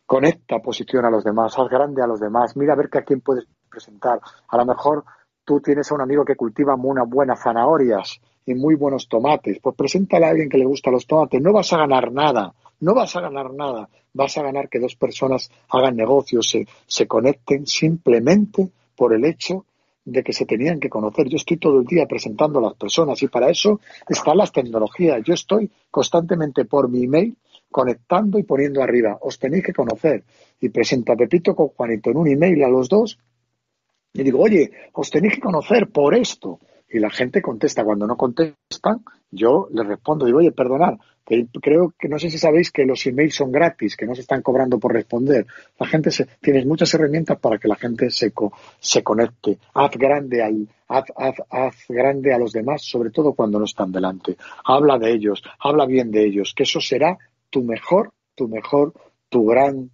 [0.06, 3.02] Conecta, posiciona a los demás, haz grande a los demás, mira a ver que a
[3.02, 4.22] quién puedes presentar.
[4.48, 5.04] A lo mejor
[5.44, 9.76] tú tienes a un amigo que cultiva unas buenas zanahorias y muy buenos tomates, pues
[9.76, 13.18] preséntale a alguien que le gusta los tomates, no vas a ganar nada, no vas
[13.18, 18.70] a ganar nada, vas a ganar que dos personas hagan negocios, se, se conecten simplemente
[19.00, 19.66] por el hecho
[20.04, 21.30] de que se tenían que conocer.
[21.30, 23.80] Yo estoy todo el día presentando a las personas y para eso
[24.10, 25.22] están las tecnologías.
[25.24, 27.38] Yo estoy constantemente por mi email
[27.72, 29.18] conectando y poniendo arriba.
[29.22, 30.26] Os tenéis que conocer.
[30.60, 33.18] Y presento a Pepito con Juanito en un email a los dos
[34.14, 36.60] y digo, oye, os tenéis que conocer por esto
[36.90, 37.84] y la gente contesta.
[37.84, 42.38] Cuando no contestan, yo les respondo, digo, oye, perdonad, que creo que no sé si
[42.38, 45.46] sabéis que los emails son gratis, que no se están cobrando por responder.
[45.80, 48.34] La gente se, tienes muchas herramientas para que la gente se,
[48.80, 49.60] se conecte.
[49.74, 53.92] Haz grande al, haz, haz, haz grande a los demás, sobre todo cuando no están
[53.92, 54.38] delante.
[54.66, 57.18] Habla de ellos, habla bien de ellos, que eso será
[57.50, 58.94] tu mejor, tu mejor,
[59.30, 59.92] tu gran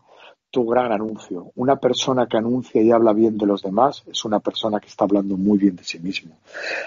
[0.55, 1.51] tu gran anuncio.
[1.55, 5.03] Una persona que anuncia y habla bien de los demás es una persona que está
[5.03, 6.37] hablando muy bien de sí mismo.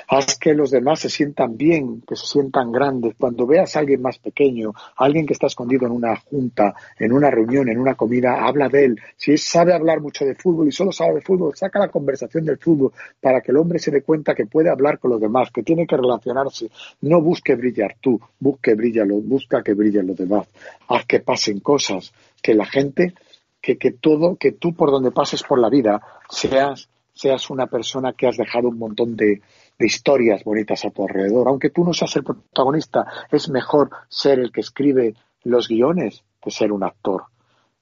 [0.09, 3.15] Haz que los demás se sientan bien, que se sientan grandes.
[3.19, 7.31] Cuando veas a alguien más pequeño, alguien que está escondido en una junta, en una
[7.31, 9.01] reunión, en una comida, habla de él.
[9.19, 12.57] Si sabe hablar mucho de fútbol y solo sabe de fútbol, saca la conversación del
[12.57, 15.63] fútbol para que el hombre se dé cuenta que puede hablar con los demás, que
[15.63, 16.71] tiene que relacionarse.
[17.03, 20.49] No busque brillar tú, busque brillar, busca que brillen los demás.
[20.89, 23.13] Haz que pasen cosas, que la gente
[23.77, 26.01] que, todo, que tú por donde pases por la vida
[26.31, 29.43] seas, seas una persona que has dejado un montón de,
[29.79, 31.49] de historias bonitas a tu alrededor.
[31.49, 35.15] Aunque tú no seas el protagonista, es mejor ser el que escribe
[35.45, 37.25] los guiones que ser un actor.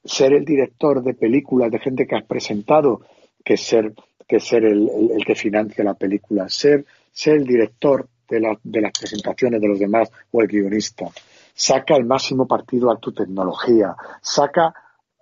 [0.05, 3.03] Ser el director de películas de gente que has presentado
[3.45, 3.95] que ser,
[4.26, 4.89] que ser el,
[5.24, 6.49] que financia la película.
[6.49, 11.07] Ser, ser el director de, de las presentaciones de los demás o el guionista.
[11.55, 13.97] Saca el máximo partido a tu tecnología.
[14.20, 14.74] Saca,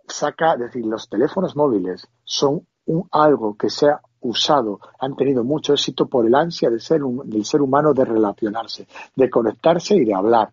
[0.07, 5.45] saca, es decir, los teléfonos móviles son un, algo que se ha usado, han tenido
[5.45, 10.05] mucho éxito por el ansia del ser, del ser humano de relacionarse, de conectarse y
[10.05, 10.51] de hablar.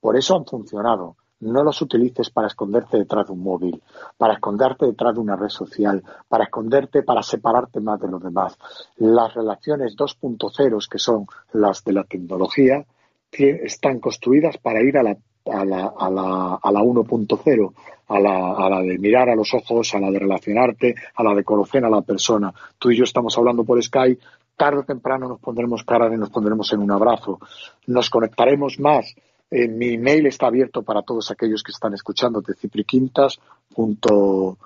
[0.00, 1.16] Por eso han funcionado.
[1.40, 3.82] No los utilices para esconderte detrás de un móvil,
[4.18, 8.58] para esconderte detrás de una red social, para esconderte, para separarte más de los demás.
[8.96, 12.84] Las relaciones 2.0, que son las de la tecnología,
[13.32, 15.16] están construidas para ir a la,
[15.46, 17.72] a la, a la, a la 1.0,
[18.08, 21.34] a la, a la de mirar a los ojos, a la de relacionarte, a la
[21.34, 22.52] de conocer a la persona.
[22.78, 24.20] Tú y yo estamos hablando por Skype,
[24.56, 27.38] tarde o temprano nos pondremos cara y nos pondremos en un abrazo.
[27.86, 29.14] Nos conectaremos más
[29.50, 34.56] mi email está abierto para todos aquellos que están escuchando de cipriquintas.com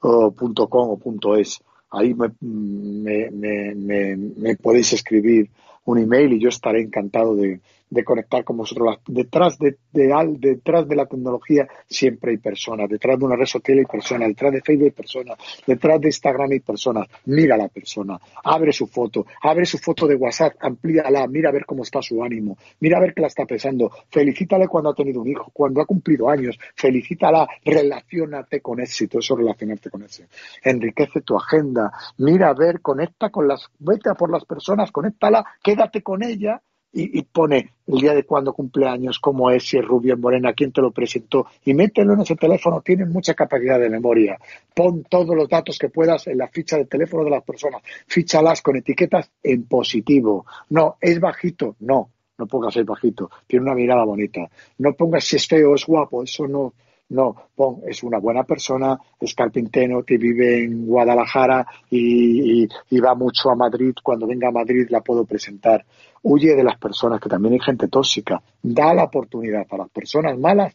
[0.00, 1.62] o punto .es.
[1.90, 5.48] Ahí me, me, me, me, podéis escribir
[5.86, 7.60] un email y yo estaré encantado de,
[7.90, 8.98] de conectar con vosotros.
[9.06, 13.84] Detrás de, detrás de la tecnología siempre hay personas, detrás de una red social hay
[13.84, 17.08] personas, detrás de Facebook hay personas, detrás de Instagram hay personas.
[17.26, 21.52] Mira a la persona, abre su foto, abre su foto de WhatsApp, amplíala, mira a
[21.52, 24.94] ver cómo está su ánimo, mira a ver qué la está pensando, felicítale cuando ha
[24.94, 30.28] tenido un hijo, cuando ha cumplido años, felicítala, relacionate con éxito, eso relacionarte con éxito.
[30.62, 35.44] Enriquece tu agenda, mira a ver, conecta con las, vete a por las personas, conéctala,
[35.62, 36.60] quédate con ella
[36.94, 40.80] y, pone el día de cuando cumpleaños, cómo es, si es rubio, morena, quién te
[40.80, 44.38] lo presentó, y mételo en ese teléfono, tiene mucha capacidad de memoria.
[44.72, 48.62] Pon todos los datos que puedas en la ficha de teléfono de las personas, fíchalas
[48.62, 50.46] con etiquetas en positivo.
[50.70, 54.48] No, es bajito, no, no pongas es bajito, tiene una mirada bonita.
[54.78, 56.74] No pongas si es feo es guapo, eso no,
[57.08, 62.66] no, pon, es una buena persona, es carpintero, que vive en Guadalajara y,
[62.98, 63.92] va mucho a Madrid.
[64.02, 65.84] Cuando venga a Madrid la puedo presentar.
[66.22, 68.42] Huye de las personas, que también hay gente tóxica.
[68.62, 70.74] Da la oportunidad a las personas malas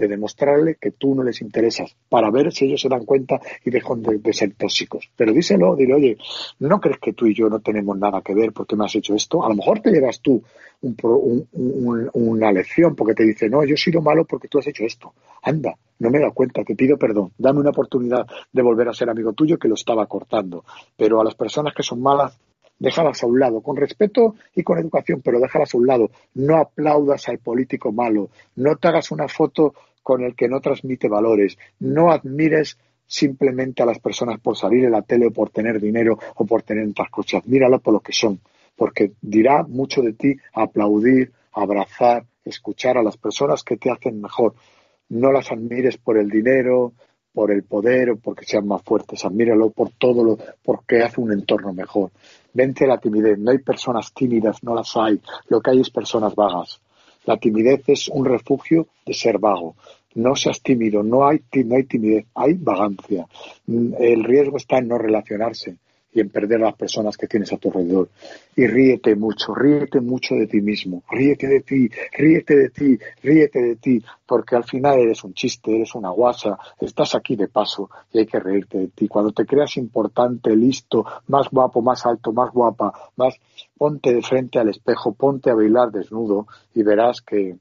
[0.00, 3.70] de demostrarle que tú no les interesas, para ver si ellos se dan cuenta y
[3.70, 5.10] dejan de, ser tóxicos.
[5.14, 6.18] Pero díselo, dile, oye,
[6.58, 9.14] ¿no crees que tú y yo no tenemos nada que ver porque me has hecho
[9.14, 9.44] esto?
[9.44, 10.42] A lo mejor te llevas tú
[10.82, 15.12] una lección porque te dice, no, yo he sido malo porque tú has hecho esto.
[15.42, 18.94] Anda, no me he dado cuenta, te pido perdón, dame una oportunidad de volver a
[18.94, 20.64] ser amigo tuyo que lo estaba cortando.
[20.96, 22.38] Pero a las personas que son malas,
[22.80, 26.10] déjalas a un lado, con respeto y con educación, pero déjalas a un lado.
[26.34, 31.08] No aplaudas al político malo, no te hagas una foto con el que no transmite
[31.08, 35.80] valores, no admires simplemente a las personas por salir en la tele o por tener
[35.80, 38.40] dinero o por tener otras cosas, míralo por lo que son,
[38.76, 44.54] porque dirá mucho de ti aplaudir, abrazar, escuchar a las personas que te hacen mejor.
[45.08, 46.92] No las admires por el dinero,
[47.32, 51.32] por el poder o porque sean más fuertes, admíralo por todo lo, porque hace un
[51.32, 52.10] entorno mejor.
[52.52, 56.34] Vente la timidez, no hay personas tímidas, no las hay, lo que hay es personas
[56.34, 56.80] vagas.
[57.24, 59.76] La timidez es un refugio de ser vago.
[60.14, 63.26] No seas tímido, no hay, no hay timidez, hay vagancia.
[63.66, 65.76] El riesgo está en no relacionarse
[66.12, 68.08] y en perder a las personas que tienes a tu alrededor.
[68.56, 73.60] Y ríete mucho, ríete mucho de ti mismo, ríete de ti, ríete de ti, ríete
[73.60, 77.90] de ti, porque al final eres un chiste, eres una guasa, estás aquí de paso
[78.12, 79.08] y hay que reírte de ti.
[79.08, 83.34] Cuando te creas importante, listo, más guapo, más alto, más guapa, más,
[83.80, 87.56] ponte de frente al espejo, ponte a bailar desnudo y verás que,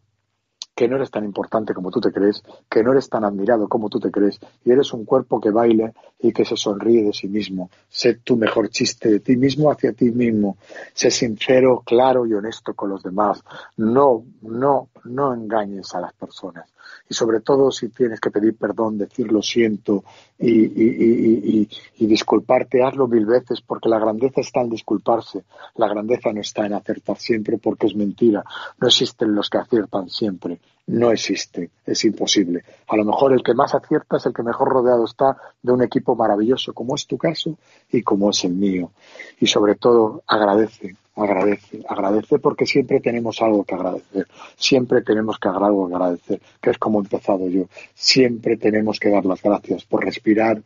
[0.79, 3.89] que no eres tan importante como tú te crees, que no eres tan admirado como
[3.89, 7.27] tú te crees, y eres un cuerpo que baila y que se sonríe de sí
[7.27, 7.69] mismo.
[7.89, 10.55] Sé tu mejor chiste de ti mismo hacia ti mismo.
[10.93, 13.43] Sé sincero, claro y honesto con los demás.
[13.75, 16.69] No, no, no engañes a las personas.
[17.09, 20.05] Y sobre todo si tienes que pedir perdón, decir lo siento
[20.37, 21.67] y,
[21.97, 25.43] y, disculparte, hazlo mil veces porque la grandeza está en disculparse.
[25.75, 28.45] La grandeza no está en acertar siempre porque es mentira.
[28.79, 30.59] No existen los que aciertan siempre
[30.89, 32.63] no existe, es imposible.
[32.87, 35.83] A lo mejor el que más acierta es el que mejor rodeado está de un
[35.83, 37.57] equipo maravilloso, como es tu caso
[37.91, 38.91] y como es el mío.
[39.39, 45.49] Y sobre todo, agradece, agradece, agradece porque siempre tenemos algo que agradecer, siempre tenemos que
[45.49, 47.65] algo agradecer, que es como he empezado yo.
[47.93, 50.59] Siempre tenemos que dar las gracias por respirar,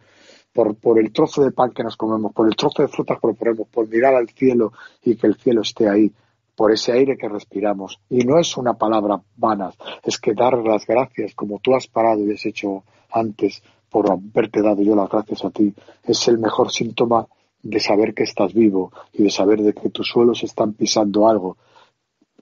[0.54, 3.22] por, por el trozo de pan que nos comemos, por el trozo de frutas que
[3.22, 4.72] proponemos, por mirar al cielo
[5.04, 6.14] y que el cielo esté ahí,
[6.56, 8.00] por ese aire que respiramos.
[8.10, 9.72] Y no es una palabra vana,
[10.04, 14.62] es que dar las gracias, como tú has parado y has hecho antes, por haberte
[14.62, 15.74] dado yo las gracias a ti,
[16.04, 17.28] es el mejor síntoma
[17.62, 21.58] de saber que estás vivo y de saber de que tus suelos están pisando algo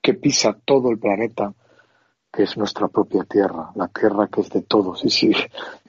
[0.02, 1.54] que pisa todo el planeta
[2.32, 5.04] que es nuestra propia tierra, la tierra que es de todos.
[5.04, 5.32] Y si,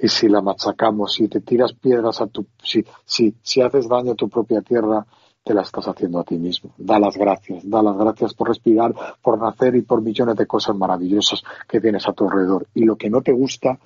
[0.00, 4.12] y si la machacamos, si te tiras piedras a tu, si, si, si haces daño
[4.12, 5.06] a tu propia tierra,
[5.44, 6.72] te la estás haciendo a ti mismo.
[6.78, 10.76] Da las gracias, da las gracias por respirar, por nacer y por millones de cosas
[10.76, 12.66] maravillosas que tienes a tu alrededor.
[12.74, 13.78] Y lo que no te gusta,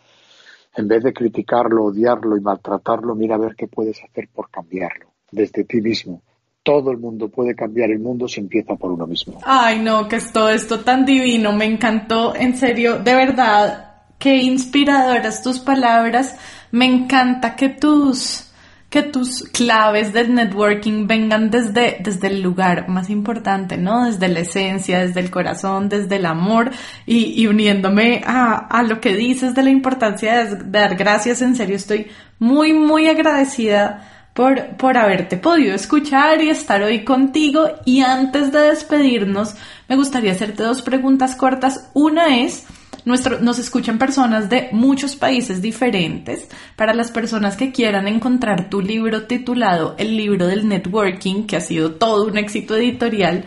[0.74, 5.06] en vez de criticarlo, odiarlo y maltratarlo, mira a ver qué puedes hacer por cambiarlo,
[5.30, 6.22] desde ti mismo.
[6.62, 9.38] Todo el mundo puede cambiar el mundo si empieza por uno mismo.
[9.44, 14.36] Ay, no, que es todo esto tan divino, me encantó, en serio, de verdad, qué
[14.42, 16.36] inspiradoras tus palabras,
[16.72, 18.52] me encanta que tus
[18.90, 24.06] que tus claves del networking vengan desde, desde el lugar más importante, ¿no?
[24.06, 26.70] Desde la esencia, desde el corazón, desde el amor
[27.04, 31.42] y, y uniéndome a, a, lo que dices de la importancia de, dar gracias.
[31.42, 32.06] En serio, estoy
[32.38, 37.68] muy, muy agradecida por, por haberte podido escuchar y estar hoy contigo.
[37.84, 39.56] Y antes de despedirnos,
[39.88, 41.90] me gustaría hacerte dos preguntas cortas.
[41.92, 42.66] Una es,
[43.06, 46.48] nuestro, nos escuchan personas de muchos países diferentes.
[46.76, 51.60] Para las personas que quieran encontrar tu libro titulado El libro del networking, que ha
[51.60, 53.44] sido todo un éxito editorial,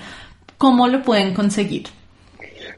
[0.57, 1.87] ¿cómo lo pueden conseguir?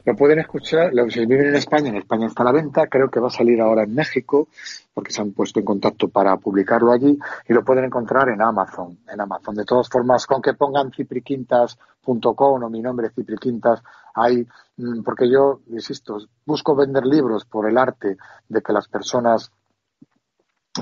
[0.04, 3.20] Lo pueden escuchar, si viven en España, en España está a la venta, creo que
[3.20, 4.48] va a salir ahora en México,
[4.92, 7.16] porque se han puesto en contacto para publicarlo allí,
[7.48, 9.54] y lo pueden encontrar en Amazon, en Amazon.
[9.54, 13.80] De todas formas, con que pongan cipriquintas.com o mi nombre Cipriquintas,
[14.14, 14.46] hay,
[14.76, 18.16] mm, porque yo, insisto, busco vender libros por el arte
[18.48, 19.50] de que las personas,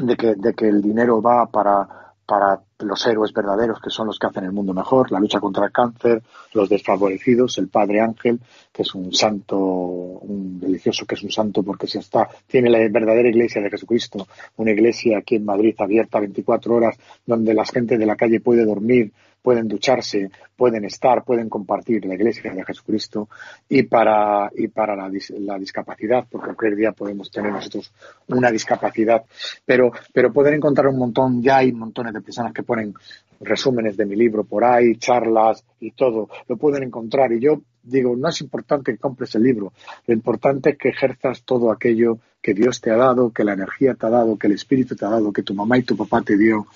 [0.01, 4.16] de que, de que el dinero va para para los héroes verdaderos que son los
[4.16, 6.22] que hacen el mundo mejor, la lucha contra el cáncer,
[6.55, 8.39] los desfavorecidos, el Padre Ángel,
[8.72, 12.78] que es un santo, un delicioso que es un santo porque si está, tiene la
[12.89, 14.28] verdadera iglesia de Jesucristo,
[14.59, 18.64] una iglesia aquí en Madrid abierta 24 horas donde la gente de la calle puede
[18.64, 19.12] dormir,
[19.43, 23.28] pueden ducharse, pueden estar, pueden compartir la iglesia de Jesucristo.
[23.68, 27.93] Y para, y para la, la discapacidad, porque cualquier día podemos tener nosotros
[28.28, 29.24] una discapacidad,
[29.64, 32.95] pero, pero pueden encontrar un montón, ya hay montones de personas que ponen
[33.41, 37.32] resúmenes de mi libro por ahí, charlas y todo, lo pueden encontrar.
[37.32, 39.72] Y yo digo, no es importante que compres el libro,
[40.07, 43.95] lo importante es que ejerzas todo aquello que Dios te ha dado, que la energía
[43.95, 46.22] te ha dado, que el Espíritu te ha dado, que tu mamá y tu papá
[46.22, 46.66] te dio,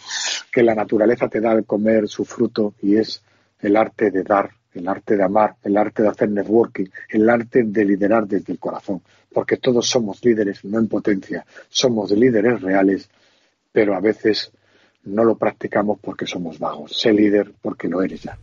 [0.52, 3.22] que la naturaleza te da al comer su fruto y es
[3.60, 7.62] el arte de dar, el arte de amar, el arte de hacer networking, el arte
[7.64, 9.02] de liderar desde el corazón,
[9.32, 13.08] porque todos somos líderes, no en potencia, somos líderes reales,
[13.72, 14.52] pero a veces
[15.04, 16.98] no lo practicamos porque somos vagos.
[16.98, 18.38] Sé líder porque lo eres ya.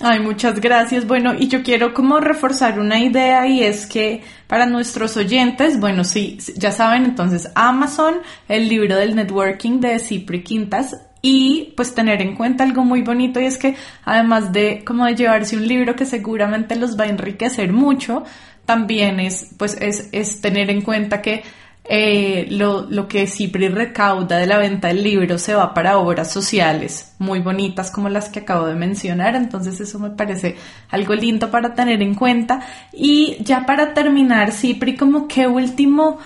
[0.00, 1.06] Ay, muchas gracias.
[1.08, 6.04] Bueno, y yo quiero como reforzar una idea y es que para nuestros oyentes, bueno,
[6.04, 8.18] sí, ya saben, entonces Amazon,
[8.48, 13.40] el libro del networking de Cipri Quintas y pues tener en cuenta algo muy bonito
[13.40, 13.74] y es que
[14.04, 18.22] además de como de llevarse un libro que seguramente los va a enriquecer mucho,
[18.66, 21.42] también es pues es, es tener en cuenta que
[21.90, 26.30] eh, lo, lo, que Cipri recauda de la venta del libro se va para obras
[26.30, 30.56] sociales muy bonitas como las que acabo de mencionar, entonces eso me parece
[30.90, 32.60] algo lindo para tener en cuenta.
[32.92, 36.18] Y ya para terminar, Cipri, como qué último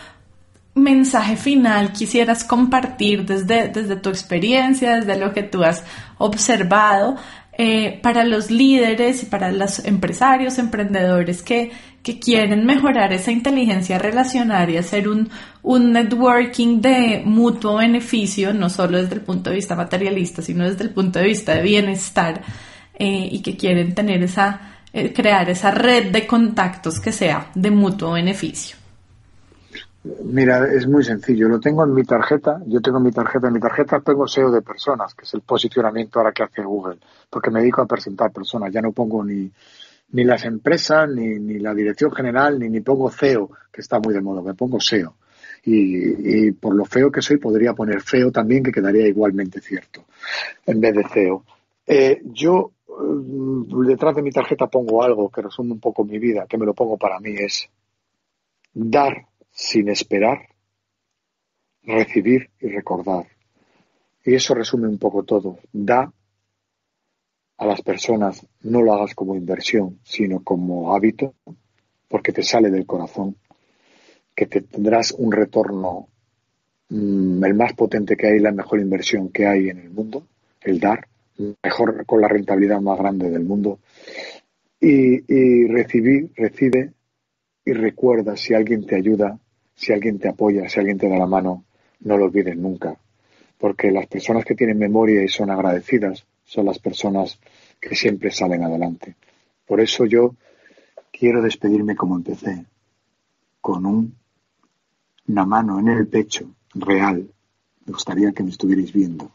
[0.74, 5.84] mensaje final quisieras compartir desde, desde tu experiencia, desde lo que tú has
[6.18, 7.16] observado
[7.58, 11.70] eh, para los líderes y para los empresarios, emprendedores que,
[12.02, 15.30] que quieren mejorar esa inteligencia relacional y hacer un,
[15.62, 20.84] un networking de mutuo beneficio, no solo desde el punto de vista materialista, sino desde
[20.84, 22.42] el punto de vista de bienestar
[22.94, 27.70] eh, y que quieren tener esa, eh, crear esa red de contactos que sea de
[27.70, 28.76] mutuo beneficio.
[30.24, 31.48] Mira, es muy sencillo.
[31.48, 32.60] Lo tengo en mi tarjeta.
[32.66, 33.46] Yo tengo mi tarjeta.
[33.46, 36.98] En mi tarjeta tengo SEO de personas, que es el posicionamiento ahora que hace Google,
[37.30, 38.72] porque me dedico a presentar personas.
[38.72, 39.48] Ya no pongo ni,
[40.12, 44.14] ni las empresas, ni, ni la dirección general, ni, ni pongo CEO, que está muy
[44.14, 44.42] de moda.
[44.42, 45.16] Me pongo SEO.
[45.64, 50.04] Y, y, por lo feo que soy, podría poner feo también, que quedaría igualmente cierto,
[50.66, 51.44] en vez de CEO.
[51.86, 56.46] Eh, yo mm, detrás de mi tarjeta pongo algo que resume un poco mi vida,
[56.48, 57.68] que me lo pongo para mí, es
[58.74, 60.48] dar sin esperar,
[61.84, 63.26] recibir y recordar.
[64.24, 65.58] Y eso resume un poco todo.
[65.72, 66.12] Da
[67.62, 71.34] a las personas, no lo hagas como inversión, sino como hábito,
[72.08, 73.36] porque te sale del corazón,
[74.34, 76.08] que te tendrás un retorno
[76.88, 80.26] mmm, el más potente que hay, la mejor inversión que hay en el mundo,
[80.60, 81.06] el dar,
[81.62, 83.78] mejor con la rentabilidad más grande del mundo.
[84.80, 86.92] Y, y recibir, recibe
[87.64, 89.38] y recuerda si alguien te ayuda,
[89.76, 91.64] si alguien te apoya, si alguien te da la mano,
[92.00, 92.98] no lo olvides nunca.
[93.56, 97.38] Porque las personas que tienen memoria y son agradecidas son las personas
[97.80, 99.16] que siempre salen adelante.
[99.66, 100.34] Por eso yo
[101.10, 102.66] quiero despedirme como empecé,
[103.58, 107.26] con una mano en el pecho real.
[107.86, 109.30] Me gustaría que me estuvierais viendo.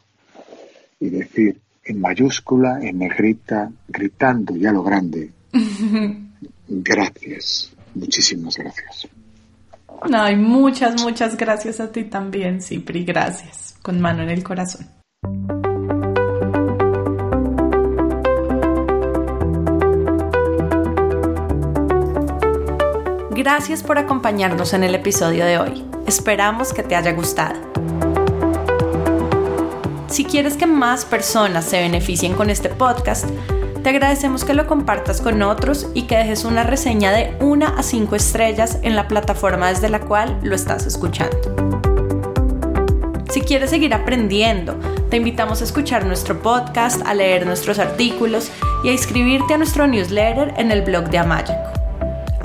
[0.99, 5.31] Y decir en mayúscula, en negrita, gritando ya lo grande.
[6.67, 7.73] gracias.
[7.95, 9.07] Muchísimas gracias.
[10.13, 13.03] Ay, muchas, muchas gracias a ti también, Cipri.
[13.03, 13.75] Gracias.
[13.81, 14.85] Con mano en el corazón.
[23.37, 25.85] Gracias por acompañarnos en el episodio de hoy.
[26.07, 27.53] Esperamos que te haya gustado.
[30.07, 33.29] Si quieres que más personas se beneficien con este podcast,
[33.83, 37.83] te agradecemos que lo compartas con otros y que dejes una reseña de 1 a
[37.83, 41.37] 5 estrellas en la plataforma desde la cual lo estás escuchando.
[43.29, 44.79] Si quieres seguir aprendiendo,
[45.11, 48.49] te invitamos a escuchar nuestro podcast, a leer nuestros artículos
[48.83, 51.76] y a inscribirte a nuestro newsletter en el blog de Amayaco